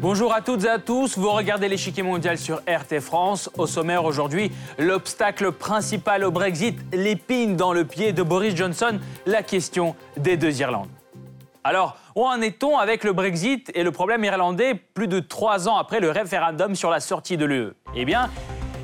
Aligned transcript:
Bonjour 0.00 0.32
à 0.32 0.40
toutes 0.40 0.64
et 0.64 0.68
à 0.70 0.78
tous, 0.78 1.18
vous 1.18 1.30
regardez 1.30 1.68
l'échiquier 1.68 2.02
mondial 2.02 2.38
sur 2.38 2.62
RT 2.66 3.00
France. 3.00 3.50
Au 3.58 3.66
sommaire 3.66 4.06
aujourd'hui, 4.06 4.50
l'obstacle 4.78 5.52
principal 5.52 6.24
au 6.24 6.30
Brexit, 6.30 6.78
l'épine 6.94 7.54
dans 7.54 7.74
le 7.74 7.84
pied 7.84 8.14
de 8.14 8.22
Boris 8.22 8.56
Johnson, 8.56 8.98
la 9.26 9.42
question 9.42 9.94
des 10.16 10.38
deux 10.38 10.58
Irlandes. 10.58 10.88
Alors, 11.64 11.98
où 12.16 12.24
en 12.24 12.40
est-on 12.40 12.78
avec 12.78 13.04
le 13.04 13.12
Brexit 13.12 13.70
et 13.74 13.82
le 13.82 13.92
problème 13.92 14.24
irlandais 14.24 14.74
plus 14.74 15.06
de 15.06 15.20
trois 15.20 15.68
ans 15.68 15.76
après 15.76 16.00
le 16.00 16.10
référendum 16.10 16.74
sur 16.74 16.88
la 16.88 17.00
sortie 17.00 17.36
de 17.36 17.44
l'UE 17.44 17.72
Eh 17.94 18.06
bien, 18.06 18.30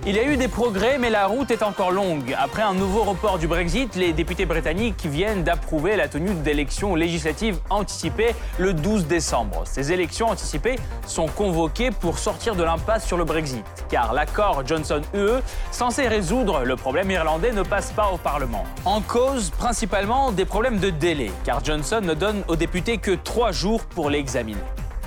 il 0.09 0.15
y 0.15 0.21
a 0.21 0.23
eu 0.23 0.37
des 0.37 0.47
progrès, 0.47 0.99
mais 0.99 1.11
la 1.11 1.27
route 1.27 1.51
est 1.51 1.65
encore 1.65 1.91
longue. 1.91 2.33
Après 2.39 2.63
un 2.63 2.75
nouveau 2.75 3.03
report 3.03 3.41
du 3.41 3.49
Brexit, 3.49 3.97
les 3.97 4.13
députés 4.13 4.47
britanniques 4.47 5.05
viennent 5.05 5.43
d'approuver 5.43 5.97
la 5.97 6.07
tenue 6.07 6.33
d'élections 6.33 6.95
législatives 6.95 7.59
anticipées 7.71 8.33
le 8.59 8.73
12 8.73 9.09
décembre. 9.09 9.65
Ces 9.65 9.91
élections 9.91 10.29
anticipées 10.29 10.77
sont 11.09 11.27
convoquées 11.27 11.91
pour 11.91 12.21
sortir 12.21 12.55
de 12.55 12.63
l'impasse 12.63 13.05
sur 13.05 13.17
le 13.17 13.25
Brexit, 13.25 13.65
car 13.89 14.13
l'accord 14.15 14.65
Johnson-UE, 14.65 15.43
censé 15.73 16.07
résoudre 16.07 16.63
le 16.63 16.77
problème 16.77 17.11
irlandais, 17.11 17.51
ne 17.51 17.65
passe 17.65 17.91
pas 17.91 18.13
au 18.13 18.17
Parlement. 18.17 18.63
En 18.85 19.01
cause, 19.01 19.51
principalement, 19.51 20.31
des 20.31 20.45
problèmes 20.45 20.79
de 20.79 20.91
délai, 20.91 21.33
car 21.43 21.65
Johnson 21.65 22.01
ne 22.01 22.15
donne 22.15 22.45
aux 22.47 22.57
députés 22.57 22.99
que 22.99 23.11
trois 23.11 23.51
jours 23.51 23.85
pour 23.87 24.09
l'examiner. 24.09 24.61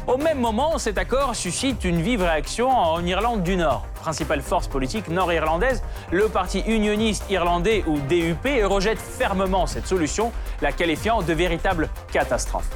Au 0.10 0.18
même 0.18 0.40
moment, 0.40 0.80
cet 0.80 0.98
accord 0.98 1.36
suscite 1.36 1.84
une 1.84 2.02
vive 2.02 2.24
réaction 2.24 2.68
en 2.68 3.06
Irlande 3.06 3.44
du 3.44 3.56
Nord. 3.56 3.86
Principale 3.94 4.42
force 4.42 4.68
politique 4.68 5.08
nord-irlandaise, 5.08 5.84
le 6.12 6.28
parti 6.30 6.62
unioniste 6.62 7.30
irlandais 7.30 7.84
ou 7.86 8.00
DUP 8.00 8.64
rejette 8.64 8.98
fermement 8.98 9.68
cette 9.68 9.86
solution, 9.86 10.32
la 10.64 10.72
qualifiant 10.72 11.22
de 11.22 11.32
véritable 11.32 11.90
catastrophe. 12.12 12.68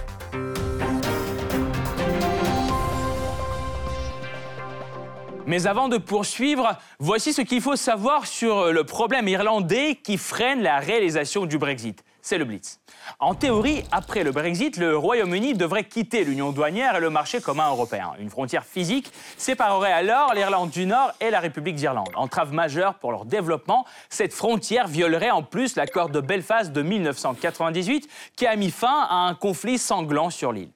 Mais 5.47 5.65
avant 5.65 5.87
de 5.87 5.97
poursuivre, 5.97 6.77
voici 6.99 7.33
ce 7.33 7.41
qu'il 7.41 7.61
faut 7.61 7.75
savoir 7.75 8.27
sur 8.27 8.71
le 8.71 8.83
problème 8.83 9.27
irlandais 9.27 9.95
qui 9.95 10.19
freine 10.19 10.61
la 10.61 10.77
réalisation 10.77 11.47
du 11.47 11.57
Brexit. 11.57 12.03
C'est 12.25 12.37
le 12.37 12.45
Blitz. 12.45 12.79
En 13.19 13.35
théorie, 13.35 13.83
après 13.91 14.23
le 14.23 14.31
Brexit, 14.31 14.77
le 14.77 14.95
Royaume-Uni 14.97 15.55
devrait 15.55 15.83
quitter 15.83 16.23
l'union 16.23 16.53
douanière 16.53 16.95
et 16.95 17.01
le 17.01 17.09
marché 17.09 17.41
commun 17.41 17.69
européen. 17.69 18.13
Une 18.17 18.29
frontière 18.29 18.63
physique 18.63 19.11
séparerait 19.37 19.91
alors 19.91 20.33
l'Irlande 20.33 20.69
du 20.69 20.85
Nord 20.85 21.11
et 21.19 21.29
la 21.31 21.41
République 21.41 21.75
d'Irlande. 21.75 22.11
Entrave 22.15 22.53
majeure 22.53 22.95
pour 22.95 23.11
leur 23.11 23.25
développement, 23.25 23.85
cette 24.09 24.31
frontière 24.31 24.87
violerait 24.87 25.31
en 25.31 25.43
plus 25.43 25.75
l'accord 25.75 26.07
de 26.07 26.21
Belfast 26.21 26.71
de 26.71 26.81
1998 26.81 28.07
qui 28.37 28.47
a 28.47 28.55
mis 28.55 28.71
fin 28.71 29.05
à 29.09 29.27
un 29.27 29.35
conflit 29.35 29.77
sanglant 29.77 30.29
sur 30.29 30.53
l'île. 30.53 30.71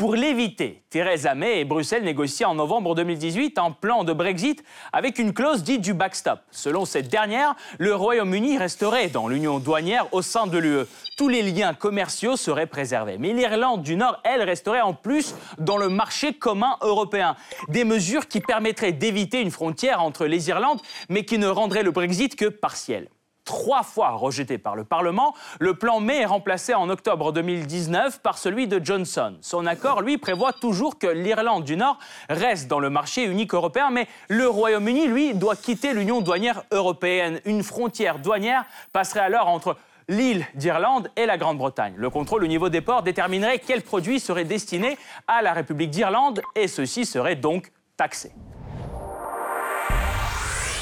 Pour 0.00 0.14
l'éviter, 0.14 0.82
Theresa 0.88 1.34
May 1.34 1.60
et 1.60 1.64
Bruxelles 1.66 2.04
négocient 2.04 2.50
en 2.50 2.54
novembre 2.54 2.94
2018 2.94 3.58
un 3.58 3.70
plan 3.70 4.02
de 4.02 4.14
Brexit 4.14 4.64
avec 4.94 5.18
une 5.18 5.34
clause 5.34 5.62
dite 5.62 5.82
du 5.82 5.92
backstop. 5.92 6.40
Selon 6.50 6.86
cette 6.86 7.08
dernière, 7.08 7.54
le 7.78 7.94
Royaume-Uni 7.94 8.56
resterait 8.56 9.08
dans 9.08 9.28
l'union 9.28 9.58
douanière 9.58 10.06
au 10.12 10.22
sein 10.22 10.46
de 10.46 10.56
l'UE. 10.56 10.86
Tous 11.18 11.28
les 11.28 11.42
liens 11.42 11.74
commerciaux 11.74 12.38
seraient 12.38 12.66
préservés. 12.66 13.18
Mais 13.18 13.34
l'Irlande 13.34 13.82
du 13.82 13.94
Nord, 13.94 14.18
elle, 14.24 14.42
resterait 14.42 14.80
en 14.80 14.94
plus 14.94 15.34
dans 15.58 15.76
le 15.76 15.90
marché 15.90 16.32
commun 16.32 16.78
européen. 16.80 17.36
Des 17.68 17.84
mesures 17.84 18.26
qui 18.26 18.40
permettraient 18.40 18.92
d'éviter 18.92 19.42
une 19.42 19.50
frontière 19.50 20.02
entre 20.02 20.24
les 20.24 20.48
Irlandes, 20.48 20.80
mais 21.10 21.26
qui 21.26 21.36
ne 21.36 21.46
rendraient 21.46 21.82
le 21.82 21.90
Brexit 21.90 22.36
que 22.36 22.46
partiel 22.46 23.08
trois 23.50 23.82
fois 23.82 24.10
rejeté 24.10 24.58
par 24.58 24.76
le 24.76 24.84
Parlement, 24.84 25.34
le 25.58 25.74
plan 25.74 25.98
May 25.98 26.18
est 26.18 26.24
remplacé 26.24 26.72
en 26.72 26.88
octobre 26.88 27.32
2019 27.32 28.20
par 28.20 28.38
celui 28.38 28.68
de 28.68 28.80
Johnson. 28.82 29.34
Son 29.40 29.66
accord, 29.66 30.02
lui, 30.02 30.18
prévoit 30.18 30.52
toujours 30.52 31.00
que 31.00 31.08
l'Irlande 31.08 31.64
du 31.64 31.76
Nord 31.76 31.98
reste 32.28 32.68
dans 32.68 32.78
le 32.78 32.90
marché 32.90 33.24
unique 33.24 33.52
européen, 33.52 33.90
mais 33.90 34.06
le 34.28 34.46
Royaume-Uni, 34.46 35.08
lui, 35.08 35.34
doit 35.34 35.56
quitter 35.56 35.94
l'Union 35.94 36.20
douanière 36.20 36.62
européenne. 36.70 37.40
Une 37.44 37.64
frontière 37.64 38.20
douanière 38.20 38.66
passerait 38.92 39.18
alors 39.18 39.48
entre 39.48 39.76
l'île 40.06 40.46
d'Irlande 40.54 41.10
et 41.16 41.26
la 41.26 41.36
Grande-Bretagne. 41.36 41.94
Le 41.96 42.08
contrôle 42.08 42.44
au 42.44 42.48
niveau 42.48 42.68
des 42.68 42.80
ports 42.80 43.02
déterminerait 43.02 43.58
quels 43.58 43.82
produits 43.82 44.20
seraient 44.20 44.44
destinés 44.44 44.96
à 45.26 45.42
la 45.42 45.52
République 45.54 45.90
d'Irlande 45.90 46.40
et 46.54 46.68
ceux-ci 46.68 47.04
seraient 47.04 47.34
donc 47.34 47.72
taxés. 47.96 48.30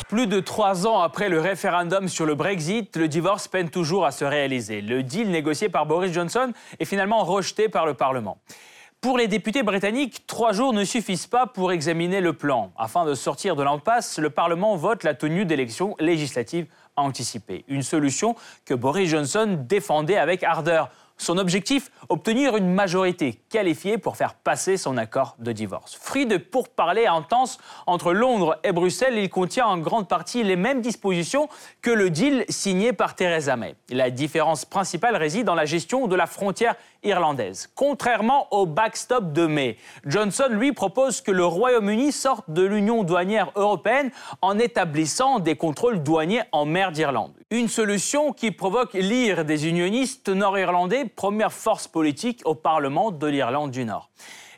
Plus 0.09 0.27
de 0.27 0.41
trois 0.41 0.87
ans 0.87 1.01
après 1.01 1.29
le 1.29 1.39
référendum 1.39 2.09
sur 2.09 2.25
le 2.25 2.35
Brexit, 2.35 2.97
le 2.97 3.09
divorce 3.09 3.47
peine 3.47 3.69
toujours 3.69 4.07
à 4.07 4.11
se 4.11 4.25
réaliser. 4.25 4.81
Le 4.81 5.03
deal 5.03 5.31
négocié 5.31 5.69
par 5.69 5.85
Boris 5.85 6.13
Johnson 6.13 6.55
est 6.81 6.87
finalement 6.87 7.25
rejeté 7.25 7.69
par 7.69 7.85
le 7.85 7.93
Parlement. 7.93 8.39
Pour 9.03 9.19
les 9.19 9.29
députés 9.29 9.63
britanniques, 9.63 10.27
trois 10.27 10.53
jours 10.53 10.73
ne 10.73 10.85
suffisent 10.85 11.27
pas 11.27 11.47
pour 11.47 11.73
examiner 11.73 12.23
le 12.23 12.33
plan. 12.33 12.73
Afin 12.79 13.05
de 13.05 13.13
sortir 13.13 13.55
de 13.55 13.63
l'impasse, 13.63 14.19
le 14.19 14.31
Parlement 14.31 14.77
vote 14.77 15.05
la 15.05 15.13
tenue 15.13 15.45
d'élections 15.45 15.95
législatives 16.01 16.69
anticipées. 16.97 17.67
Une 17.69 17.83
solution 17.83 18.35
que 18.65 18.73
Boris 18.73 19.11
Johnson 19.11 19.59
défendait 19.69 20.17
avec 20.17 20.43
ardeur. 20.43 20.89
Son 21.19 21.37
objectif 21.37 21.91
Obtenir 22.11 22.57
une 22.57 22.73
majorité 22.73 23.43
qualifiée 23.51 23.99
pour 23.99 24.17
faire 24.17 24.33
passer 24.33 24.79
son 24.79 24.97
accord 24.97 25.37
de 25.41 25.53
divorce. 25.53 25.95
Fruit 26.01 26.25
de 26.25 26.39
pourparlers 26.39 27.07
intenses 27.07 27.59
entre 27.87 28.15
Londres 28.15 28.59
et 28.65 28.73
Bruxelles, 28.73 29.19
il 29.19 29.29
contient 29.29 29.67
en 29.67 29.77
grande 29.77 30.09
partie 30.09 30.43
les 30.43 30.57
mêmes 30.57 30.81
dispositions 30.81 31.51
que 31.83 31.91
le 31.91 32.09
deal 32.09 32.47
signé 32.49 32.95
par 32.95 33.15
Theresa 33.15 33.57
May. 33.57 33.75
La 33.91 34.09
différence 34.09 34.65
principale 34.65 35.17
réside 35.17 35.45
dans 35.45 35.55
la 35.55 35.67
gestion 35.67 36.07
de 36.07 36.17
la 36.17 36.27
frontière 36.27 36.77
irlandaise. 37.03 37.69
Contrairement 37.75 38.49
au 38.55 38.65
backstop 38.65 39.35
de 39.35 39.47
mai, 39.47 39.77
Johnson 40.07 40.49
lui 40.49 40.73
propose 40.73 41.21
que 41.21 41.31
le 41.31 41.45
Royaume-Uni 41.45 42.11
sorte 42.11 42.51
de 42.51 42.63
l'Union 42.63 43.03
douanière 43.03 43.53
européenne 43.55 44.11
en 44.41 44.59
établissant 44.59 45.41
des 45.41 45.57
contrôles 45.57 46.03
douaniers 46.03 46.45
en 46.53 46.65
mer 46.65 46.91
d'Irlande. 46.91 47.38
Une 47.51 47.69
solution 47.69 48.35
qui 48.35 48.51
provoque 48.51 48.93
l'ire 48.93 49.47
des 49.47 49.69
unionistes 49.69 50.29
nord-irlandais, 50.29 51.07
première 51.07 51.51
force 51.51 51.89
politique 51.89 52.43
au 52.45 52.55
Parlement 52.55 53.11
de 53.11 53.27
l'Irlande 53.27 53.71
du 53.71 53.87
Nord. 53.87 54.11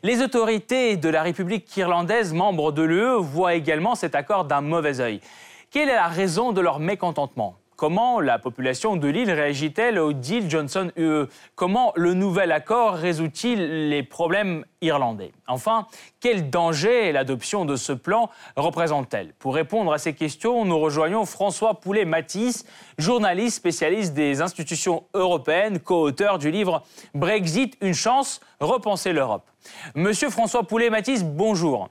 Les 0.03 0.21
autorités 0.21 0.97
de 0.97 1.07
la 1.07 1.23
République 1.23 1.77
irlandaise, 1.77 2.33
membres 2.33 2.73
de 2.73 2.81
l'UE, 2.81 3.21
voient 3.21 3.53
également 3.53 3.95
cet 3.95 4.13
accord 4.13 4.43
d'un 4.43 4.59
mauvais 4.59 4.99
œil. 4.99 5.21
Quelle 5.69 5.87
est 5.87 5.95
la 5.95 6.09
raison 6.09 6.51
de 6.51 6.59
leur 6.59 6.81
mécontentement? 6.81 7.55
Comment 7.81 8.19
la 8.19 8.37
population 8.37 8.95
de 8.95 9.07
l'île 9.07 9.31
réagit-elle 9.31 9.97
au 9.97 10.13
deal 10.13 10.47
Johnson-UE 10.47 11.25
Comment 11.55 11.93
le 11.95 12.13
nouvel 12.13 12.51
accord 12.51 12.93
résout-il 12.93 13.89
les 13.89 14.03
problèmes 14.03 14.65
irlandais? 14.81 15.31
Enfin, 15.47 15.87
quel 16.19 16.51
danger 16.51 17.11
l'adoption 17.11 17.65
de 17.65 17.75
ce 17.75 17.91
plan 17.91 18.29
représente-t-elle? 18.55 19.33
Pour 19.39 19.55
répondre 19.55 19.91
à 19.91 19.97
ces 19.97 20.13
questions, 20.13 20.63
nous 20.63 20.77
rejoignons 20.77 21.25
François 21.25 21.79
Poulet-Matisse, 21.79 22.67
journaliste 22.99 23.57
spécialiste 23.57 24.13
des 24.13 24.43
institutions 24.43 25.05
européennes, 25.15 25.79
co-auteur 25.79 26.37
du 26.37 26.51
livre 26.51 26.83
Brexit, 27.15 27.75
une 27.81 27.95
chance, 27.95 28.41
repenser 28.59 29.11
l'Europe. 29.11 29.49
Monsieur 29.95 30.29
François 30.29 30.67
Poulet-Matisse, 30.67 31.23
bonjour. 31.23 31.89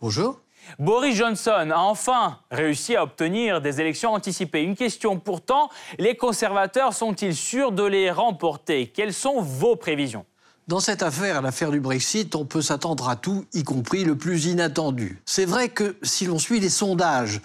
Bonjour. 0.00 0.38
Boris 0.78 1.16
Johnson 1.16 1.70
a 1.70 1.78
enfin 1.78 2.38
réussi 2.50 2.96
à 2.96 3.02
obtenir 3.02 3.60
des 3.60 3.80
élections 3.80 4.12
anticipées. 4.12 4.62
Une 4.62 4.76
question 4.76 5.18
pourtant, 5.18 5.68
les 5.98 6.16
conservateurs 6.16 6.94
sont-ils 6.94 7.36
sûrs 7.36 7.72
de 7.72 7.84
les 7.84 8.10
remporter? 8.10 8.86
Quelles 8.88 9.14
sont 9.14 9.40
vos 9.40 9.76
prévisions? 9.76 10.24
Dans 10.68 10.78
cette 10.78 11.02
affaire, 11.02 11.42
l'affaire 11.42 11.72
du 11.72 11.80
Brexit, 11.80 12.36
on 12.36 12.44
peut 12.44 12.62
s'attendre 12.62 13.08
à 13.08 13.16
tout, 13.16 13.44
y 13.52 13.64
compris 13.64 14.04
le 14.04 14.16
plus 14.16 14.46
inattendu. 14.46 15.20
C'est 15.26 15.44
vrai 15.44 15.68
que 15.68 15.96
si 16.02 16.24
l'on 16.24 16.38
suit 16.38 16.60
les 16.60 16.68
sondages, 16.68 17.40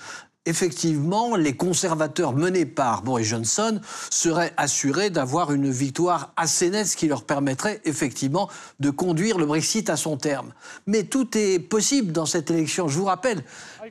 effectivement, 0.48 1.36
les 1.36 1.54
conservateurs 1.54 2.34
menés 2.34 2.66
par 2.66 3.04
Boris 3.04 3.28
Johnson 3.28 3.80
seraient 4.10 4.54
assurés 4.58 5.10
d'avoir 5.10 5.52
une 5.52 5.70
victoire 5.70 6.32
assez 6.38 6.70
nette, 6.70 6.96
qui 6.96 7.08
leur 7.08 7.24
permettrait 7.24 7.82
effectivement 7.86 8.50
de 8.80 8.90
conduire 8.90 9.38
le 9.38 9.46
Brexit 9.46 9.90
à 9.90 9.98
son 9.98 10.16
terme. 10.16 10.54
Mais 10.86 11.04
tout 11.04 11.38
est 11.38 11.60
possible 11.60 12.12
dans 12.14 12.26
cette 12.26 12.50
élection. 12.50 12.88
Je 12.88 12.98
vous 12.98 13.06
rappelle 13.06 13.44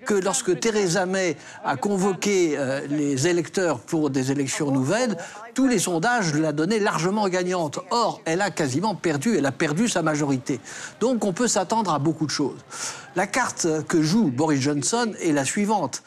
que 0.05 0.14
lorsque 0.14 0.58
Theresa 0.58 1.06
May 1.06 1.37
a 1.64 1.76
convoqué 1.76 2.55
euh, 2.56 2.87
les 2.88 3.26
électeurs 3.26 3.81
pour 3.81 4.11
des 4.11 4.32
élections 4.32 4.70
nouvelles, 4.70 5.17
tous 5.55 5.67
les 5.67 5.79
sondages 5.79 6.35
la 6.35 6.53
donnaient 6.53 6.79
largement 6.79 7.29
gagnante. 7.29 7.79
Or, 7.91 8.20
elle 8.25 8.41
a 8.41 8.50
quasiment 8.50 8.94
perdu, 8.94 9.37
elle 9.37 9.47
a 9.47 9.53
perdu 9.53 9.88
sa 9.88 10.03
majorité. 10.03 10.61
Donc 11.00 11.25
on 11.25 11.32
peut 11.32 11.49
s'attendre 11.49 11.93
à 11.93 11.99
beaucoup 11.99 12.26
de 12.26 12.31
choses. 12.31 12.58
La 13.17 13.26
carte 13.26 13.67
que 13.88 14.03
joue 14.03 14.31
Boris 14.31 14.61
Johnson 14.61 15.12
est 15.23 15.32
la 15.32 15.47
suivante. 15.47 16.03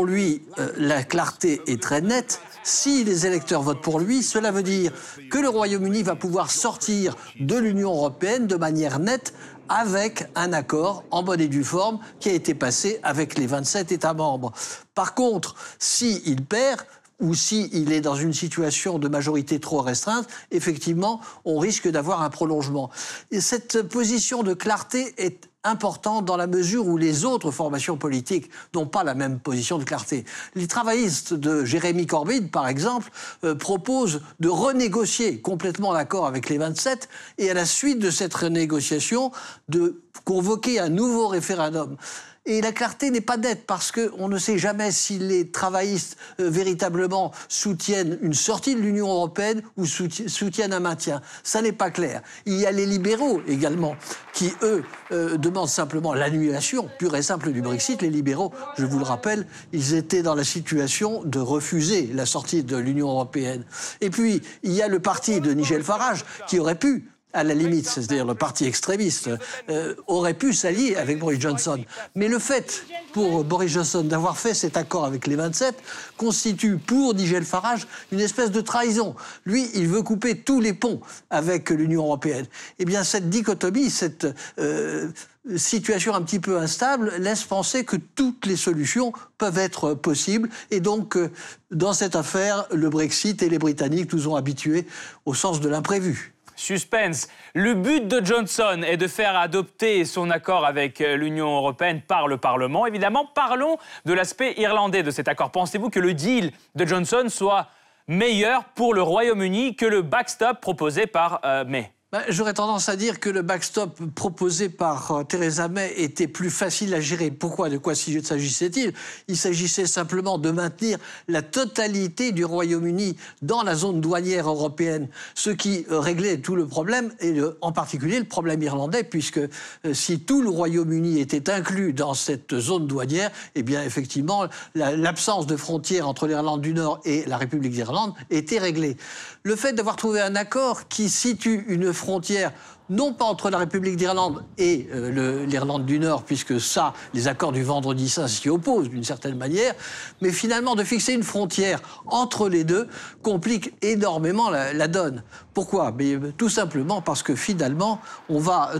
Lui, 0.00 0.42
euh, 0.58 0.72
la 0.78 1.04
clarté 1.04 1.60
est 1.66 1.82
très 1.82 2.00
nette. 2.00 2.40
Si 2.64 3.04
les 3.04 3.26
électeurs 3.26 3.62
votent 3.62 3.82
pour 3.82 4.00
lui, 4.00 4.22
cela 4.22 4.50
veut 4.50 4.62
dire 4.62 4.92
que 5.30 5.38
le 5.38 5.48
Royaume-Uni 5.48 6.02
va 6.02 6.14
pouvoir 6.14 6.50
sortir 6.50 7.16
de 7.40 7.56
l'Union 7.56 7.90
européenne 7.90 8.46
de 8.46 8.56
manière 8.56 8.98
nette 8.98 9.34
avec 9.68 10.26
un 10.34 10.52
accord 10.52 11.04
en 11.10 11.22
bonne 11.22 11.40
et 11.40 11.48
due 11.48 11.64
forme 11.64 11.98
qui 12.20 12.28
a 12.28 12.32
été 12.32 12.54
passé 12.54 13.00
avec 13.02 13.38
les 13.38 13.46
27 13.46 13.92
États 13.92 14.14
membres. 14.14 14.52
Par 14.94 15.14
contre, 15.14 15.56
s'il 15.78 16.44
perd, 16.44 16.82
ou 17.20 17.34
s'il 17.34 17.92
est 17.92 18.00
dans 18.00 18.16
une 18.16 18.32
situation 18.32 18.98
de 18.98 19.08
majorité 19.08 19.60
trop 19.60 19.80
restreinte, 19.80 20.28
effectivement, 20.50 21.20
on 21.44 21.58
risque 21.58 21.88
d'avoir 21.88 22.22
un 22.22 22.30
prolongement. 22.30 22.90
Et 23.30 23.40
cette 23.40 23.82
position 23.82 24.42
de 24.42 24.54
clarté 24.54 25.14
est 25.18 25.48
important 25.64 26.22
dans 26.22 26.36
la 26.36 26.46
mesure 26.46 26.86
où 26.88 26.96
les 26.96 27.24
autres 27.24 27.50
formations 27.50 27.96
politiques 27.96 28.50
n'ont 28.74 28.86
pas 28.86 29.04
la 29.04 29.14
même 29.14 29.38
position 29.38 29.78
de 29.78 29.84
clarté. 29.84 30.24
Les 30.54 30.66
travaillistes 30.66 31.34
de 31.34 31.64
Jérémy 31.64 32.06
Corbyn, 32.06 32.48
par 32.50 32.68
exemple, 32.68 33.10
euh, 33.44 33.54
proposent 33.54 34.22
de 34.40 34.48
renégocier 34.48 35.40
complètement 35.40 35.92
l'accord 35.92 36.26
avec 36.26 36.48
les 36.48 36.58
27 36.58 37.08
et 37.38 37.50
à 37.50 37.54
la 37.54 37.64
suite 37.64 38.00
de 38.00 38.10
cette 38.10 38.34
renégociation 38.34 39.30
de 39.68 40.02
convoquer 40.24 40.80
un 40.80 40.88
nouveau 40.88 41.28
référendum. 41.28 41.96
Et 42.44 42.60
la 42.60 42.72
clarté 42.72 43.10
n'est 43.10 43.20
pas 43.20 43.36
nette 43.36 43.66
parce 43.68 43.92
qu'on 43.92 44.28
ne 44.28 44.36
sait 44.36 44.58
jamais 44.58 44.90
si 44.90 45.18
les 45.20 45.50
travaillistes 45.50 46.16
euh, 46.40 46.50
véritablement 46.50 47.30
soutiennent 47.48 48.18
une 48.20 48.34
sortie 48.34 48.74
de 48.74 48.80
l'Union 48.80 49.08
européenne 49.08 49.62
ou 49.76 49.86
soutiennent 49.86 50.72
un 50.72 50.80
maintien. 50.80 51.22
Ça 51.44 51.62
n'est 51.62 51.72
pas 51.72 51.90
clair. 51.90 52.20
Il 52.44 52.54
y 52.54 52.66
a 52.66 52.72
les 52.72 52.84
libéraux 52.84 53.40
également 53.46 53.94
qui, 54.32 54.52
eux, 54.62 54.82
euh, 55.12 55.36
demandent 55.36 55.68
simplement 55.68 56.14
l'annulation 56.14 56.88
pure 56.98 57.14
et 57.14 57.22
simple 57.22 57.52
du 57.52 57.62
Brexit. 57.62 58.02
Les 58.02 58.10
libéraux, 58.10 58.52
je 58.76 58.86
vous 58.86 58.98
le 58.98 59.04
rappelle, 59.04 59.46
ils 59.72 59.94
étaient 59.94 60.22
dans 60.22 60.34
la 60.34 60.44
situation 60.44 61.22
de 61.24 61.38
refuser 61.38 62.10
la 62.12 62.26
sortie 62.26 62.64
de 62.64 62.76
l'Union 62.76 63.08
européenne. 63.08 63.64
Et 64.00 64.10
puis, 64.10 64.42
il 64.64 64.72
y 64.72 64.82
a 64.82 64.88
le 64.88 64.98
parti 64.98 65.40
de 65.40 65.52
Nigel 65.52 65.84
Farage 65.84 66.24
qui 66.48 66.58
aurait 66.58 66.74
pu 66.74 67.11
à 67.32 67.44
la 67.44 67.54
limite, 67.54 67.86
c'est-à-dire 67.86 68.24
le 68.24 68.34
parti 68.34 68.64
extrémiste, 68.64 69.30
euh, 69.70 69.94
aurait 70.06 70.34
pu 70.34 70.52
s'allier 70.52 70.96
avec 70.96 71.18
Boris 71.18 71.40
Johnson. 71.40 71.84
Mais 72.14 72.28
le 72.28 72.38
fait 72.38 72.84
pour 73.12 73.44
Boris 73.44 73.72
Johnson 73.72 74.02
d'avoir 74.02 74.38
fait 74.38 74.54
cet 74.54 74.76
accord 74.76 75.04
avec 75.04 75.26
les 75.26 75.36
27 75.36 75.74
constitue 76.16 76.76
pour 76.78 77.14
Nigel 77.14 77.44
Farage 77.44 77.86
une 78.10 78.20
espèce 78.20 78.50
de 78.50 78.60
trahison. 78.60 79.14
Lui, 79.44 79.68
il 79.74 79.88
veut 79.88 80.02
couper 80.02 80.38
tous 80.38 80.60
les 80.60 80.72
ponts 80.72 81.00
avec 81.30 81.70
l'Union 81.70 82.04
européenne. 82.04 82.46
Eh 82.78 82.84
bien, 82.84 83.04
cette 83.04 83.28
dichotomie, 83.28 83.90
cette 83.90 84.26
euh, 84.58 85.08
situation 85.56 86.14
un 86.14 86.22
petit 86.22 86.40
peu 86.40 86.58
instable 86.58 87.12
laisse 87.18 87.44
penser 87.44 87.84
que 87.84 87.96
toutes 87.96 88.46
les 88.46 88.56
solutions 88.56 89.12
peuvent 89.38 89.58
être 89.58 89.94
possibles. 89.94 90.48
Et 90.70 90.80
donc, 90.80 91.16
euh, 91.16 91.30
dans 91.70 91.92
cette 91.92 92.16
affaire, 92.16 92.66
le 92.72 92.88
Brexit 92.88 93.42
et 93.42 93.48
les 93.48 93.58
Britanniques 93.58 94.12
nous 94.12 94.28
ont 94.28 94.36
habitués 94.36 94.86
au 95.24 95.34
sens 95.34 95.60
de 95.60 95.68
l'imprévu. 95.68 96.31
Suspense. 96.62 97.28
Le 97.54 97.74
but 97.74 98.06
de 98.06 98.24
Johnson 98.24 98.82
est 98.86 98.96
de 98.96 99.08
faire 99.08 99.36
adopter 99.36 100.04
son 100.04 100.30
accord 100.30 100.64
avec 100.64 101.00
euh, 101.00 101.16
l'Union 101.16 101.56
européenne 101.56 102.00
par 102.00 102.28
le 102.28 102.38
Parlement. 102.38 102.86
Évidemment, 102.86 103.26
parlons 103.26 103.78
de 104.04 104.12
l'aspect 104.12 104.54
irlandais 104.56 105.02
de 105.02 105.10
cet 105.10 105.26
accord. 105.26 105.50
Pensez-vous 105.50 105.90
que 105.90 105.98
le 105.98 106.14
deal 106.14 106.52
de 106.76 106.86
Johnson 106.86 107.24
soit 107.28 107.68
meilleur 108.06 108.64
pour 108.76 108.94
le 108.94 109.02
Royaume-Uni 109.02 109.74
que 109.74 109.86
le 109.86 110.02
backstop 110.02 110.60
proposé 110.60 111.06
par 111.06 111.40
euh, 111.44 111.64
May? 111.64 111.90
Bah, 112.12 112.20
j'aurais 112.28 112.52
tendance 112.52 112.90
à 112.90 112.96
dire 112.96 113.20
que 113.20 113.30
le 113.30 113.40
backstop 113.40 113.98
proposé 114.14 114.68
par 114.68 115.12
euh, 115.12 115.24
Theresa 115.24 115.68
May 115.68 115.94
était 115.96 116.26
plus 116.26 116.50
facile 116.50 116.92
à 116.92 117.00
gérer. 117.00 117.30
Pourquoi? 117.30 117.70
De 117.70 117.78
quoi 117.78 117.94
s'agissait-il? 117.94 118.92
Il 119.28 119.36
s'agissait 119.38 119.86
simplement 119.86 120.36
de 120.36 120.50
maintenir 120.50 120.98
la 121.26 121.40
totalité 121.40 122.32
du 122.32 122.44
Royaume-Uni 122.44 123.16
dans 123.40 123.62
la 123.62 123.74
zone 123.74 124.02
douanière 124.02 124.50
européenne, 124.50 125.08
ce 125.34 125.48
qui 125.48 125.86
euh, 125.90 126.00
réglait 126.00 126.36
tout 126.36 126.54
le 126.54 126.66
problème, 126.66 127.14
et 127.20 127.34
en 127.62 127.72
particulier 127.72 128.18
le 128.18 128.26
problème 128.26 128.62
irlandais, 128.62 129.04
puisque 129.04 129.38
euh, 129.38 129.94
si 129.94 130.20
tout 130.20 130.42
le 130.42 130.50
Royaume-Uni 130.50 131.18
était 131.18 131.48
inclus 131.48 131.94
dans 131.94 132.12
cette 132.12 132.58
zone 132.58 132.86
douanière, 132.86 133.30
eh 133.54 133.62
bien 133.62 133.82
effectivement, 133.84 134.48
l'absence 134.74 135.46
de 135.46 135.56
frontières 135.56 136.06
entre 136.06 136.26
l'Irlande 136.26 136.60
du 136.60 136.74
Nord 136.74 137.00
et 137.06 137.24
la 137.24 137.38
République 137.38 137.72
d'Irlande 137.72 138.12
était 138.28 138.58
réglée. 138.58 138.98
Le 139.44 139.56
fait 139.56 139.72
d'avoir 139.72 139.96
trouvé 139.96 140.20
un 140.20 140.36
accord 140.36 140.88
qui 140.88 141.08
situe 141.08 141.64
une 141.68 141.94
frontière 142.02 142.52
non 142.90 143.14
pas 143.14 143.24
entre 143.24 143.48
la 143.48 143.58
République 143.58 143.96
d'Irlande 143.96 144.44
et 144.58 144.88
euh, 144.92 145.46
l'Irlande 145.46 145.86
du 145.86 145.98
Nord, 145.98 146.24
puisque 146.24 146.60
ça, 146.60 146.92
les 147.14 147.28
accords 147.28 147.52
du 147.52 147.62
vendredi 147.62 148.08
saint 148.08 148.28
s'y 148.28 148.48
opposent 148.48 148.90
d'une 148.90 149.04
certaine 149.04 149.36
manière, 149.36 149.74
mais 150.20 150.30
finalement 150.30 150.74
de 150.74 150.84
fixer 150.84 151.14
une 151.14 151.22
frontière 151.22 151.80
entre 152.06 152.48
les 152.48 152.64
deux 152.64 152.88
complique 153.22 153.72
énormément 153.82 154.50
la, 154.50 154.88
donne. 154.88 155.22
Pourquoi? 155.54 155.94
Euh, 156.00 156.32
Tout 156.36 156.50
simplement 156.50 157.00
parce 157.00 157.22
que 157.22 157.34
finalement, 157.34 158.00
on 158.28 158.38
va 158.38 158.72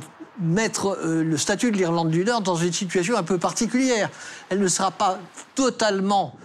euh, 0.43 0.47
mettre 0.47 0.99
le 1.05 1.37
statut 1.37 1.71
de 1.71 1.77
l'Irlande 1.77 2.11
du 2.11 2.25
Nord 2.25 2.43
dans 2.43 2.57
une 2.57 2.73
situation 2.73 3.17
un 3.17 3.23
peu 3.23 3.39
particulière. 3.39 4.11
Elle 4.49 4.61
ne 4.61 4.69
sera 4.69 4.91
pas 4.91 5.19
totalement 5.55 6.37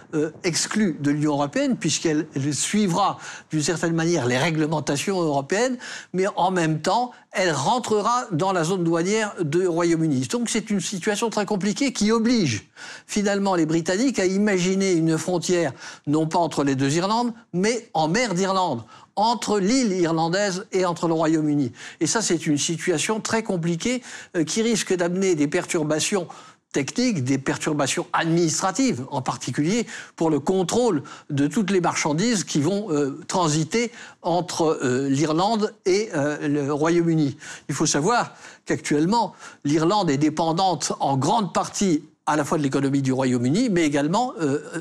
exclue 0.42 0.96
de 1.00 1.10
l'Union 1.10 1.32
européenne, 1.32 1.76
puisqu'elle 1.76 2.26
suivra 2.52 3.18
d'une 3.50 3.62
certaine 3.62 3.92
manière 3.92 4.24
les 4.24 4.38
réglementations 4.38 5.20
européennes, 5.20 5.76
mais 6.14 6.24
en 6.36 6.50
même 6.50 6.80
temps, 6.80 7.12
elle 7.32 7.52
rentrera 7.52 8.24
dans 8.32 8.52
la 8.52 8.64
zone 8.64 8.84
douanière 8.84 9.34
du 9.42 9.66
Royaume-Uni. 9.66 10.26
Donc 10.28 10.48
c'est 10.48 10.70
une 10.70 10.80
situation 10.80 11.28
très 11.30 11.44
compliquée 11.44 11.92
qui 11.92 12.10
oblige 12.10 12.68
finalement 13.06 13.54
les 13.54 13.66
Britanniques 13.66 14.18
à 14.18 14.24
imaginer 14.24 14.92
une 14.92 15.18
frontière 15.18 15.72
non 16.06 16.26
pas 16.26 16.38
entre 16.38 16.64
les 16.64 16.74
deux 16.74 16.96
Irlandes, 16.96 17.32
mais 17.52 17.90
en 17.92 18.08
mer 18.08 18.34
d'Irlande 18.34 18.82
entre 19.18 19.58
l'île 19.58 19.92
irlandaise 19.92 20.66
et 20.70 20.84
entre 20.84 21.08
le 21.08 21.14
Royaume-Uni. 21.14 21.72
Et 22.00 22.06
ça, 22.06 22.22
c'est 22.22 22.46
une 22.46 22.56
situation 22.56 23.20
très 23.20 23.42
compliquée 23.42 24.00
euh, 24.36 24.44
qui 24.44 24.62
risque 24.62 24.94
d'amener 24.94 25.34
des 25.34 25.48
perturbations 25.48 26.28
techniques, 26.72 27.24
des 27.24 27.38
perturbations 27.38 28.06
administratives, 28.12 29.04
en 29.10 29.20
particulier 29.20 29.86
pour 30.14 30.30
le 30.30 30.38
contrôle 30.38 31.02
de 31.30 31.48
toutes 31.48 31.70
les 31.70 31.80
marchandises 31.80 32.44
qui 32.44 32.60
vont 32.60 32.92
euh, 32.92 33.18
transiter 33.26 33.90
entre 34.22 34.78
euh, 34.84 35.08
l'Irlande 35.08 35.74
et 35.84 36.10
le 36.42 36.70
Royaume-Uni. 36.70 37.36
Il 37.68 37.74
faut 37.74 37.86
savoir 37.86 38.36
qu'actuellement, 38.66 39.34
l'Irlande 39.64 40.10
est 40.10 40.18
dépendante 40.18 40.92
en 41.00 41.16
grande 41.16 41.52
partie 41.52 42.04
à 42.28 42.36
la 42.36 42.44
fois 42.44 42.58
de 42.58 42.62
l'économie 42.62 43.00
du 43.00 43.10
Royaume-Uni, 43.10 43.70
mais 43.70 43.84
également 43.84 44.34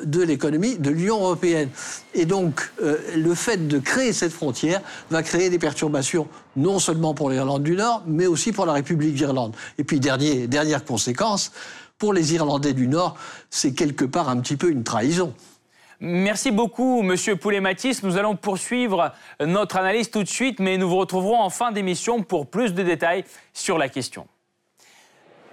de 0.03 0.21
l'économie 0.21 0.77
de 0.77 0.89
l'Union 0.89 1.21
européenne. 1.21 1.69
Et 2.13 2.25
donc, 2.25 2.71
le 2.79 3.33
fait 3.33 3.67
de 3.67 3.79
créer 3.79 4.11
cette 4.11 4.33
frontière 4.33 4.81
va 5.09 5.23
créer 5.23 5.49
des 5.49 5.57
perturbations 5.57 6.27
non 6.57 6.77
seulement 6.77 7.13
pour 7.13 7.29
l'Irlande 7.29 7.63
du 7.63 7.75
Nord, 7.75 8.03
mais 8.05 8.27
aussi 8.27 8.51
pour 8.51 8.65
la 8.65 8.73
République 8.73 9.15
d'Irlande. 9.15 9.55
Et 9.77 9.85
puis, 9.85 9.99
dernière 9.99 10.83
conséquence, 10.83 11.53
pour 11.97 12.13
les 12.13 12.35
Irlandais 12.35 12.73
du 12.73 12.88
Nord, 12.88 13.15
c'est 13.49 13.73
quelque 13.73 14.05
part 14.05 14.29
un 14.29 14.39
petit 14.41 14.57
peu 14.57 14.69
une 14.69 14.83
trahison. 14.83 15.33
Merci 15.99 16.51
beaucoup, 16.51 17.01
Monsieur 17.01 17.37
Poulet-Matisse. 17.37 18.04
Nous 18.04 18.18
allons 18.18 18.35
poursuivre 18.35 19.13
notre 19.39 19.77
analyse 19.77 20.11
tout 20.11 20.21
de 20.21 20.27
suite, 20.27 20.59
mais 20.59 20.77
nous 20.77 20.87
vous 20.87 20.97
retrouverons 20.97 21.39
en 21.39 21.49
fin 21.49 21.71
d'émission 21.71 22.21
pour 22.21 22.47
plus 22.47 22.73
de 22.73 22.83
détails 22.83 23.23
sur 23.54 23.80
la 23.80 23.89
question. 23.89 24.27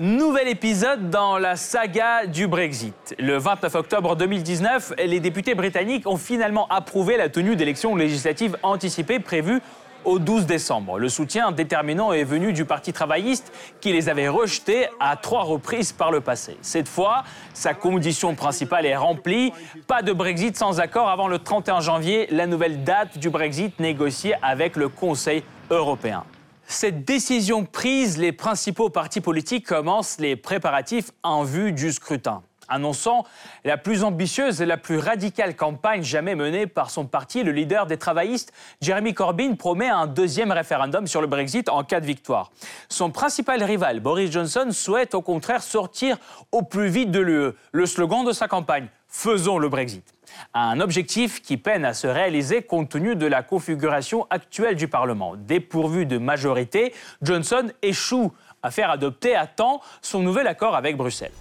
Nouvel 0.00 0.48
épisode 0.48 1.08
dans 1.08 1.38
la 1.38 1.54
saga 1.54 2.26
du 2.26 2.48
Brexit. 2.48 3.14
Le 3.16 3.36
29 3.38 3.76
octobre 3.76 4.16
2019, 4.16 4.94
les 5.06 5.20
députés 5.20 5.54
britanniques 5.54 6.08
ont 6.08 6.16
finalement 6.16 6.66
approuvé 6.66 7.16
la 7.16 7.28
tenue 7.28 7.54
d'élections 7.54 7.94
législatives 7.94 8.58
anticipées 8.64 9.20
prévues 9.20 9.62
au 10.04 10.18
12 10.18 10.46
décembre. 10.46 10.98
Le 10.98 11.08
soutien 11.08 11.52
déterminant 11.52 12.12
est 12.12 12.24
venu 12.24 12.52
du 12.52 12.64
Parti 12.64 12.92
travailliste 12.92 13.52
qui 13.80 13.92
les 13.92 14.08
avait 14.08 14.26
rejetés 14.26 14.88
à 14.98 15.14
trois 15.14 15.44
reprises 15.44 15.92
par 15.92 16.10
le 16.10 16.20
passé. 16.20 16.56
Cette 16.60 16.88
fois, 16.88 17.22
sa 17.52 17.72
condition 17.72 18.34
principale 18.34 18.86
est 18.86 18.96
remplie. 18.96 19.52
Pas 19.86 20.02
de 20.02 20.12
Brexit 20.12 20.56
sans 20.56 20.80
accord 20.80 21.08
avant 21.08 21.28
le 21.28 21.38
31 21.38 21.78
janvier, 21.78 22.26
la 22.32 22.48
nouvelle 22.48 22.82
date 22.82 23.16
du 23.18 23.30
Brexit 23.30 23.78
négociée 23.78 24.34
avec 24.42 24.74
le 24.74 24.88
Conseil 24.88 25.44
européen. 25.70 26.24
Cette 26.66 27.04
décision 27.04 27.64
prise, 27.64 28.18
les 28.18 28.32
principaux 28.32 28.90
partis 28.90 29.20
politiques 29.20 29.66
commencent 29.66 30.18
les 30.18 30.36
préparatifs 30.36 31.10
en 31.22 31.44
vue 31.44 31.72
du 31.72 31.92
scrutin 31.92 32.42
annonçant 32.68 33.24
la 33.64 33.76
plus 33.76 34.04
ambitieuse 34.04 34.60
et 34.60 34.66
la 34.66 34.76
plus 34.76 34.98
radicale 34.98 35.56
campagne 35.56 36.02
jamais 36.02 36.34
menée 36.34 36.66
par 36.66 36.90
son 36.90 37.06
parti, 37.06 37.42
le 37.42 37.52
leader 37.52 37.86
des 37.86 37.96
travaillistes, 37.96 38.52
Jeremy 38.80 39.14
Corbyn, 39.14 39.54
promet 39.54 39.88
un 39.88 40.06
deuxième 40.06 40.52
référendum 40.52 41.06
sur 41.06 41.20
le 41.20 41.26
Brexit 41.26 41.68
en 41.68 41.84
cas 41.84 42.00
de 42.00 42.06
victoire. 42.06 42.50
Son 42.88 43.10
principal 43.10 43.62
rival, 43.62 44.00
Boris 44.00 44.30
Johnson, 44.30 44.68
souhaite 44.70 45.14
au 45.14 45.22
contraire 45.22 45.62
sortir 45.62 46.18
au 46.52 46.62
plus 46.62 46.88
vite 46.88 47.10
de 47.10 47.20
l'UE. 47.20 47.52
Le 47.72 47.86
slogan 47.86 48.24
de 48.24 48.32
sa 48.32 48.48
campagne, 48.48 48.88
Faisons 49.08 49.58
le 49.58 49.68
Brexit. 49.68 50.13
Un 50.54 50.80
objectif 50.80 51.42
qui 51.42 51.56
peine 51.56 51.84
à 51.84 51.94
se 51.94 52.06
réaliser 52.06 52.62
compte 52.62 52.90
tenu 52.90 53.16
de 53.16 53.26
la 53.26 53.42
configuration 53.42 54.26
actuelle 54.30 54.76
du 54.76 54.88
Parlement. 54.88 55.34
Dépourvu 55.36 56.06
de 56.06 56.18
majorité, 56.18 56.94
Johnson 57.22 57.70
échoue 57.82 58.32
à 58.62 58.70
faire 58.70 58.90
adopter 58.90 59.34
à 59.34 59.46
temps 59.46 59.80
son 60.02 60.20
nouvel 60.20 60.46
accord 60.46 60.74
avec 60.74 60.96
Bruxelles 60.96 61.32